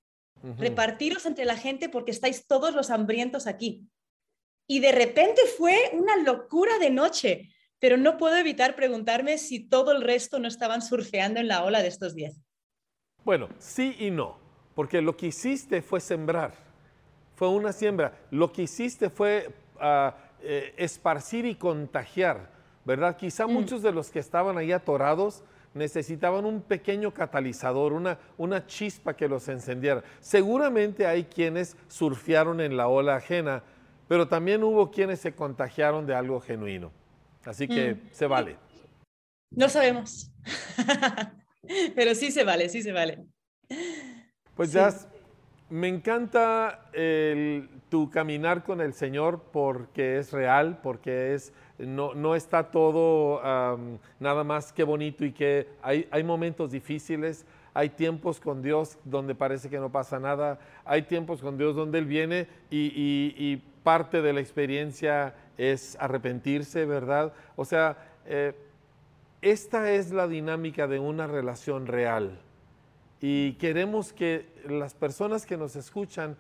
repartiros 0.58 1.26
entre 1.26 1.44
la 1.44 1.58
gente 1.58 1.90
porque 1.90 2.12
estáis 2.12 2.48
todos 2.48 2.74
los 2.74 2.90
hambrientos 2.90 3.46
aquí. 3.46 3.86
Y 4.66 4.80
de 4.80 4.94
repente 4.94 5.42
fue 5.58 5.92
una 5.92 6.16
locura 6.16 6.80
de 6.80 6.92
noche, 6.92 7.50
pero 7.80 7.98
no 7.98 8.18
puedo 8.18 8.38
evitar 8.38 8.74
preguntarme 8.74 9.38
si 9.38 9.60
todo 9.60 9.92
el 9.92 10.02
resto 10.02 10.40
no 10.40 10.48
estaban 10.48 10.82
surfeando 10.82 11.42
en 11.42 11.50
la 11.50 11.66
ola 11.66 11.82
de 11.82 11.90
estos 11.90 12.16
diez. 12.16 12.40
Bueno, 13.26 13.50
sí 13.60 13.98
y 14.00 14.12
no, 14.12 14.40
porque 14.76 15.02
lo 15.02 15.18
que 15.18 15.28
hiciste 15.28 15.82
fue 15.82 16.00
sembrar, 16.00 16.71
fue 17.42 17.50
una 17.50 17.74
siembra. 17.74 18.14
Lo 18.30 18.54
que 18.54 18.62
hiciste 18.62 19.10
fue 19.10 19.50
ah, 19.80 20.16
eh, 20.44 20.76
esparcir 20.78 21.48
y 21.48 21.56
contagiar 21.56 22.52
¿verdad? 22.86 23.18
Quizá 23.18 23.48
mm. 23.48 23.52
muchos 23.52 23.82
de 23.82 23.92
los 23.92 24.12
que 24.12 24.20
estaban 24.20 24.60
ahí 24.60 24.72
atorados 24.72 25.44
necesitaban 25.74 26.46
un 26.46 26.62
pequeño 26.62 27.16
catalizador, 27.16 27.94
una, 27.94 28.20
una 28.38 28.68
chispa 28.68 29.16
que 29.16 29.28
los 29.28 29.48
encendiera. 29.48 30.04
Seguramente 30.20 31.08
hay 31.08 31.24
quienes 31.24 31.76
surfearon 31.88 32.62
en 32.62 32.78
la 32.78 32.88
ola 32.90 33.16
ajena, 33.16 33.64
pero 34.08 34.28
también 34.28 34.64
hubo 34.64 34.92
quienes 34.92 35.20
se 35.20 35.34
contagiaron 35.34 36.06
de 36.06 36.14
algo 36.14 36.42
genuino. 36.42 36.92
Así 37.44 37.68
que 37.68 37.96
mm. 37.96 38.10
se 38.12 38.28
vale. 38.28 38.58
No 39.50 39.68
sabemos, 39.68 40.32
pero 41.96 42.14
sí 42.14 42.32
se 42.32 42.44
vale, 42.44 42.70
sí 42.70 42.84
se 42.84 42.92
vale. 42.92 43.26
Pues 44.54 44.72
ya 44.72 44.94
me 45.72 45.88
encanta 45.88 46.92
tu 47.90 48.10
caminar 48.10 48.64
con 48.64 48.82
el 48.82 48.94
Señor 48.94 49.42
porque 49.52 50.18
es 50.18 50.34
real, 50.34 50.80
porque 50.84 51.34
es 51.34 51.54
no, 51.80 52.36
está 52.36 52.72
todo 52.72 53.42
nada 54.20 54.44
más 54.44 54.74
que 54.74 54.84
bonito 54.84 55.26
y 55.26 55.32
que 55.32 55.70
hay, 55.82 56.24
momentos 56.24 56.72
difíciles, 56.72 57.46
hay 57.74 57.90
tiempos 57.90 58.42
con 58.42 58.62
Dios 58.62 58.98
donde 59.06 59.34
parece 59.34 59.70
que 59.70 59.80
no 59.80 59.90
pasa 59.90 60.20
nada, 60.20 60.60
hay 60.84 61.04
tiempos 61.04 61.42
con 61.42 61.58
Dios 61.58 61.74
donde 61.74 62.00
Él 62.00 62.06
viene 62.06 62.48
y, 62.70 63.62
parte 63.82 64.22
de 64.22 64.32
la 64.32 64.42
experiencia 64.42 65.34
es 65.58 65.98
arrepentirse, 66.00 66.86
¿verdad? 66.86 67.34
O 67.56 67.66
sea, 67.66 67.98
eh, 68.28 68.54
esta 69.42 69.92
es 69.92 70.12
la 70.12 70.28
dinámica 70.28 70.86
de 70.86 71.00
una 71.00 71.26
relación 71.26 71.88
real 71.88 72.40
y 73.22 73.54
queremos 73.54 74.12
que 74.12 74.52
las 74.68 74.96
personas 74.96 75.46
que 75.46 75.56
nos 75.56 75.76
escuchan 75.76 76.36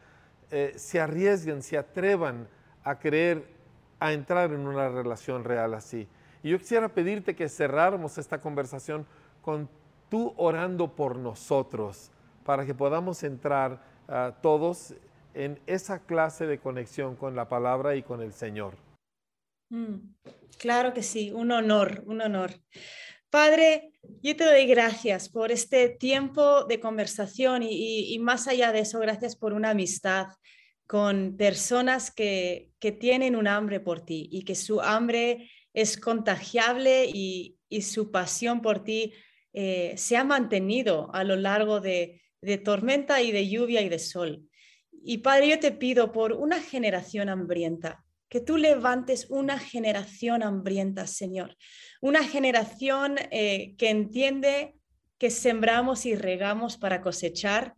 eh, 0.49 0.73
se 0.75 0.99
arriesguen, 0.99 1.61
se 1.61 1.77
atrevan 1.77 2.47
a 2.83 2.97
creer 2.97 3.45
a 3.99 4.11
entrar 4.13 4.51
en 4.51 4.67
una 4.67 4.89
relación 4.89 5.43
real 5.43 5.75
así. 5.75 6.07
Y 6.41 6.49
yo 6.49 6.57
quisiera 6.57 6.89
pedirte 6.89 7.35
que 7.35 7.47
cerráramos 7.47 8.17
esta 8.17 8.41
conversación 8.41 9.05
con 9.43 9.69
tú 10.09 10.33
orando 10.37 10.95
por 10.95 11.15
nosotros, 11.15 12.11
para 12.43 12.65
que 12.65 12.73
podamos 12.73 13.21
entrar 13.23 13.81
ah, 14.07 14.33
todos 14.41 14.95
en 15.35 15.59
esa 15.67 15.99
clase 15.99 16.47
de 16.47 16.57
conexión 16.57 17.15
con 17.15 17.35
la 17.35 17.47
palabra 17.47 17.95
y 17.95 18.01
con 18.01 18.21
el 18.21 18.33
Señor. 18.33 18.73
Mm, 19.69 19.97
claro 20.57 20.93
que 20.93 21.03
sí, 21.03 21.31
un 21.31 21.51
honor, 21.51 22.03
un 22.07 22.21
honor. 22.21 22.51
Padre, 23.31 23.93
yo 24.21 24.35
te 24.35 24.43
doy 24.43 24.67
gracias 24.67 25.27
por 25.29 25.51
este 25.51 25.89
tiempo 25.89 26.65
de 26.65 26.79
conversación 26.79 27.63
y 27.63 28.19
más 28.19 28.47
allá 28.47 28.71
de 28.71 28.81
eso, 28.81 28.99
gracias 28.99 29.35
por 29.35 29.53
una 29.53 29.71
amistad 29.71 30.27
con 30.91 31.37
personas 31.37 32.11
que, 32.11 32.67
tienen 32.99 33.37
un 33.37 33.47
hambre 33.47 33.79
por 33.79 34.03
ti 34.03 34.27
y 34.29 34.43
que 34.43 34.55
su 34.55 34.81
hambre 34.81 35.49
es 35.73 35.97
contagiable 35.97 37.05
y, 37.05 37.57
su 37.81 38.11
pasión 38.11 38.61
por 38.61 38.83
ti 38.83 39.13
eh, 39.53 39.93
se 39.95 40.17
ha 40.17 40.25
mantenido 40.25 41.09
a 41.13 41.23
lo 41.23 41.37
largo 41.37 41.79
de, 41.79 42.21
de 42.41 42.57
tormenta 42.57 43.21
y 43.21 43.31
de 43.31 43.47
lluvia 43.47 43.81
y 43.81 43.87
de 43.87 43.99
sol. 43.99 44.49
Y 44.91 45.19
Padre, 45.19 45.47
yo 45.47 45.59
te 45.59 45.71
pido 45.71 46.11
por 46.11 46.33
una 46.33 46.59
generación 46.59 47.29
hambrienta, 47.29 48.03
que 48.31 48.39
tú 48.39 48.55
levantes 48.55 49.27
una 49.29 49.59
generación 49.59 50.41
hambrienta, 50.41 51.05
Señor. 51.05 51.57
Una 51.99 52.23
generación 52.23 53.17
eh, 53.29 53.75
que 53.77 53.89
entiende 53.89 54.73
que 55.17 55.29
sembramos 55.29 56.05
y 56.05 56.15
regamos 56.15 56.77
para 56.77 57.01
cosechar 57.01 57.75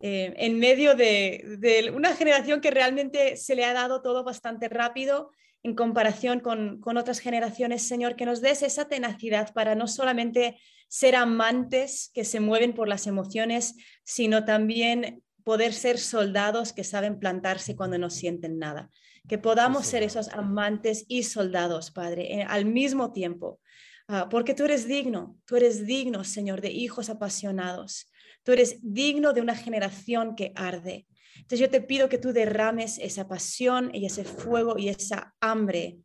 eh, 0.00 0.32
en 0.38 0.58
medio 0.58 0.94
de, 0.94 1.92
una 1.94 2.16
generación 2.16 2.62
que 2.62 2.70
realmente 2.70 3.36
se 3.36 3.54
le 3.54 3.66
ha 3.66 3.74
dado 3.74 4.00
todo 4.00 4.24
bastante 4.24 4.70
rápido 4.70 5.32
en 5.62 5.74
comparación 5.74 6.40
con, 6.40 6.80
otras 6.96 7.18
generaciones, 7.18 7.86
Señor, 7.86 8.16
que 8.16 8.24
nos 8.24 8.40
des 8.40 8.62
esa 8.62 8.88
tenacidad 8.88 9.52
para 9.52 9.74
no 9.74 9.86
solamente 9.86 10.58
ser 10.88 11.14
amantes 11.14 12.10
que 12.14 12.24
se 12.24 12.40
mueven 12.40 12.72
por 12.72 12.88
las 12.88 13.06
emociones, 13.06 13.74
sino 14.02 14.46
también 14.46 15.22
poder 15.44 15.74
ser 15.74 15.98
soldados 15.98 16.72
que 16.72 16.84
saben 16.84 17.18
plantarse 17.18 17.76
cuando 17.76 17.98
no 17.98 18.08
sienten 18.08 18.58
nada. 18.58 18.88
Que 19.30 19.38
podamos 19.38 19.86
ser 19.86 20.02
esos 20.02 20.28
amantes 20.30 21.04
y 21.06 21.22
soldados, 21.22 21.92
Padre, 21.92 22.34
eh, 22.34 22.42
al 22.42 22.64
mismo 22.64 23.12
tiempo. 23.12 23.60
Ah, 24.08 24.28
porque 24.28 24.54
tú 24.54 24.64
eres 24.64 24.88
digno, 24.88 25.38
tú 25.44 25.54
eres 25.54 25.86
digno, 25.86 26.24
Señor, 26.24 26.60
de 26.60 26.72
hijos 26.72 27.08
apasionados. 27.08 28.10
Tú 28.42 28.50
eres 28.50 28.78
digno 28.82 29.32
de 29.32 29.40
una 29.40 29.54
generación 29.54 30.34
que 30.34 30.50
arde. 30.56 31.06
Entonces 31.36 31.60
yo 31.60 31.70
te 31.70 31.80
pido 31.80 32.08
que 32.08 32.18
tú 32.18 32.32
derrames 32.32 32.98
esa 32.98 33.28
pasión 33.28 33.94
y 33.94 34.04
ese 34.04 34.24
fuego 34.24 34.76
y 34.76 34.88
esa 34.88 35.32
hambre 35.38 35.98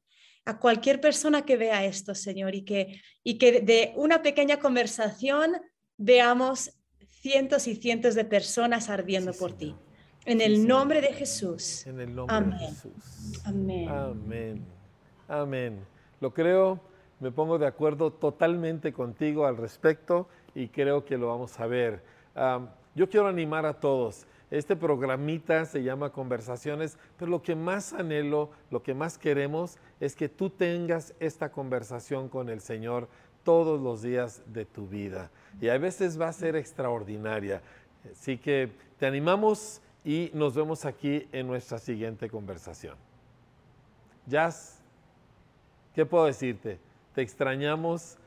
a 0.46 0.60
cualquier 0.60 1.02
persona 1.02 1.46
que 1.46 1.58
vea 1.58 1.84
esto, 1.84 2.14
Señor, 2.14 2.54
y 2.54 2.64
que, 2.64 3.02
y 3.24 3.40
que 3.40 3.62
de 3.62 3.94
una 3.96 4.22
pequeña 4.22 4.60
conversación 4.60 5.54
veamos 5.98 6.70
cientos 7.22 7.66
y 7.66 7.76
cientos 7.76 8.14
de 8.14 8.26
personas 8.26 8.88
ardiendo 8.92 9.34
por 9.34 9.58
ti. 9.58 9.76
En 10.26 10.42
el 10.42 10.68
nombre 10.68 11.02
de 11.02 11.14
Jesús. 11.14 11.86
En 11.86 12.00
el 12.00 12.16
nombre 12.16 12.40
de 12.42 12.58
Jesús. 12.58 13.42
Amén. 13.46 13.90
Amén. 13.90 14.66
Amén. 15.28 15.80
Lo 16.20 16.34
creo, 16.34 16.80
me 17.20 17.32
pongo 17.32 17.58
de 17.58 17.68
acuerdo 17.68 18.12
totalmente 18.12 18.92
contigo 18.92 19.46
al 19.46 19.58
respecto 19.58 20.28
y 20.54 20.68
creo 20.70 21.06
que 21.06 21.18
lo 21.18 21.28
vamos 21.28 21.60
a 21.60 21.68
ver 21.68 22.16
yo 22.96 23.10
quiero 23.10 23.28
animar 23.28 23.66
a 23.66 23.74
todos. 23.74 24.26
Este 24.52 24.76
programita 24.76 25.66
se 25.66 25.84
llama 25.84 26.12
Conversaciones, 26.12 26.98
pero 27.18 27.32
lo 27.32 27.42
que 27.42 27.56
más 27.56 27.94
anhelo, 27.94 28.52
lo 28.70 28.84
que 28.84 28.94
más 28.94 29.18
queremos 29.18 29.78
es 30.00 30.16
que 30.16 30.30
tú 30.30 30.50
tengas 30.50 31.14
esta 31.20 31.52
conversación 31.52 32.30
con 32.30 32.50
el 32.50 32.62
Señor 32.62 33.08
todos 33.44 33.82
los 33.82 34.02
días 34.02 34.42
de 34.48 34.66
tu 34.66 34.88
vida. 34.88 35.30
Y 35.60 35.70
a 35.70 35.78
veces 35.78 36.20
va 36.20 36.30
a 36.30 36.34
ser 36.34 36.56
extraordinaria. 36.56 37.62
Así 38.12 38.38
que 38.38 38.72
te 38.98 39.06
animamos 39.06 39.82
y 40.06 40.32
nos 40.34 40.56
vemos 40.56 40.86
aquí 40.86 41.28
en 41.34 41.48
nuestra 41.48 41.80
siguiente 41.80 42.30
conversación. 42.30 42.96
Jazz, 44.28 44.80
¿qué 45.94 46.06
puedo 46.06 46.26
decirte? 46.26 46.80
Te 47.14 47.22
extrañamos 47.22 48.18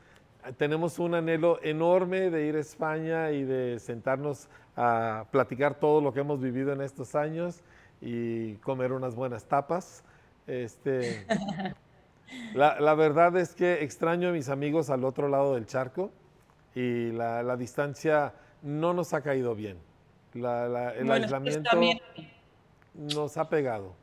tenemos 0.57 0.99
un 0.99 1.15
anhelo 1.15 1.59
enorme 1.61 2.29
de 2.29 2.45
ir 2.45 2.55
a 2.55 2.59
España 2.59 3.31
y 3.31 3.43
de 3.43 3.79
sentarnos 3.79 4.47
a 4.75 5.25
platicar 5.31 5.75
todo 5.75 6.01
lo 6.01 6.13
que 6.13 6.21
hemos 6.21 6.39
vivido 6.39 6.71
en 6.71 6.81
estos 6.81 7.15
años 7.15 7.61
y 8.01 8.55
comer 8.55 8.93
unas 8.93 9.15
buenas 9.15 9.45
tapas. 9.45 10.03
Este, 10.47 11.25
la, 12.53 12.93
verdad 12.95 13.35
es 13.37 13.53
que 13.53 13.83
extraño 13.83 14.29
a 14.29 14.31
mis 14.31 14.49
amigos 14.49 14.89
al 14.89 15.03
otro 15.03 15.27
lado 15.27 15.55
del 15.55 15.65
charco 15.65 16.11
y 16.73 17.11
la, 17.11 17.57
distancia 17.57 18.33
no 18.61 18.93
nos 18.93 19.13
ha 19.13 19.21
caído 19.21 19.55
bien. 19.55 19.77
El 20.33 21.11
aislamiento 21.11 21.69
nos 22.93 23.37
ha 23.37 23.49
pegado. 23.49 23.95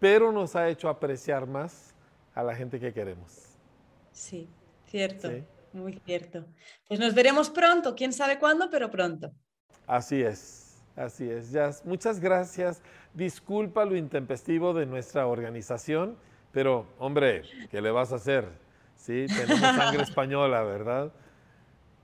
pero 0.00 0.32
nos 0.32 0.56
ha 0.56 0.68
hecho 0.68 0.88
apreciar 0.88 1.46
más 1.46 1.94
a 2.34 2.42
la 2.42 2.54
gente 2.54 2.78
que 2.78 2.92
queremos. 2.92 3.56
Sí, 4.12 4.48
cierto, 4.86 5.28
muy 5.72 6.00
cierto. 6.04 6.44
Pues 6.86 6.98
nos 7.00 7.14
veremos 7.14 7.50
pronto, 7.50 7.94
quién 7.94 8.12
sabe 8.12 8.38
cuándo, 8.38 8.70
pero 8.70 8.90
pronto. 8.90 9.32
Así 9.86 10.22
es, 10.22 10.82
así 10.96 11.28
es. 11.28 11.50
Ya, 11.50 11.70
muchas 11.84 12.20
gracias. 12.20 12.82
Disculpa 13.14 13.84
lo 13.84 13.96
intempestivo 13.96 14.72
de 14.74 14.86
nuestra 14.86 15.26
organización, 15.26 16.16
pero 16.52 16.86
hombre, 16.98 17.42
¿qué 17.70 17.80
le 17.80 17.90
vas 17.90 18.12
a 18.12 18.16
hacer? 18.16 18.48
Sí, 18.96 19.26
tenemos 19.26 19.60
sangre 19.60 20.02
española, 20.04 20.62
¿verdad? 20.62 21.12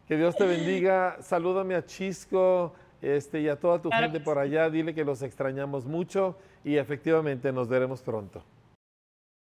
Que 0.07 0.17
Dios 0.17 0.37
te 0.37 0.47
bendiga. 0.47 1.19
Salúdame 1.21 1.75
a 1.75 1.85
Chisco 1.85 2.75
este, 3.05 3.41
y 3.41 3.49
a 3.49 3.57
toda 3.57 3.81
tu 3.81 3.91
gente 3.91 4.21
por 4.21 4.39
allá. 4.39 4.71
Dile 4.71 4.95
que 4.95 5.05
los 5.05 5.23
extrañamos 5.23 5.85
mucho 5.85 6.37
y 6.65 6.77
efectivamente 6.77 7.53
nos 7.53 7.69
veremos 7.69 8.03
pronto. 8.03 8.43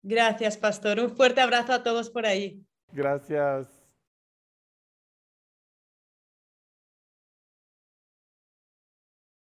Gracias, 0.04 0.58
pastor. 0.58 1.00
Un 1.00 1.10
fuerte 1.10 1.42
abrazo 1.42 1.74
a 1.74 1.84
todos 1.84 2.10
por 2.10 2.26
ahí. 2.26 2.66
Gracias. 2.92 3.83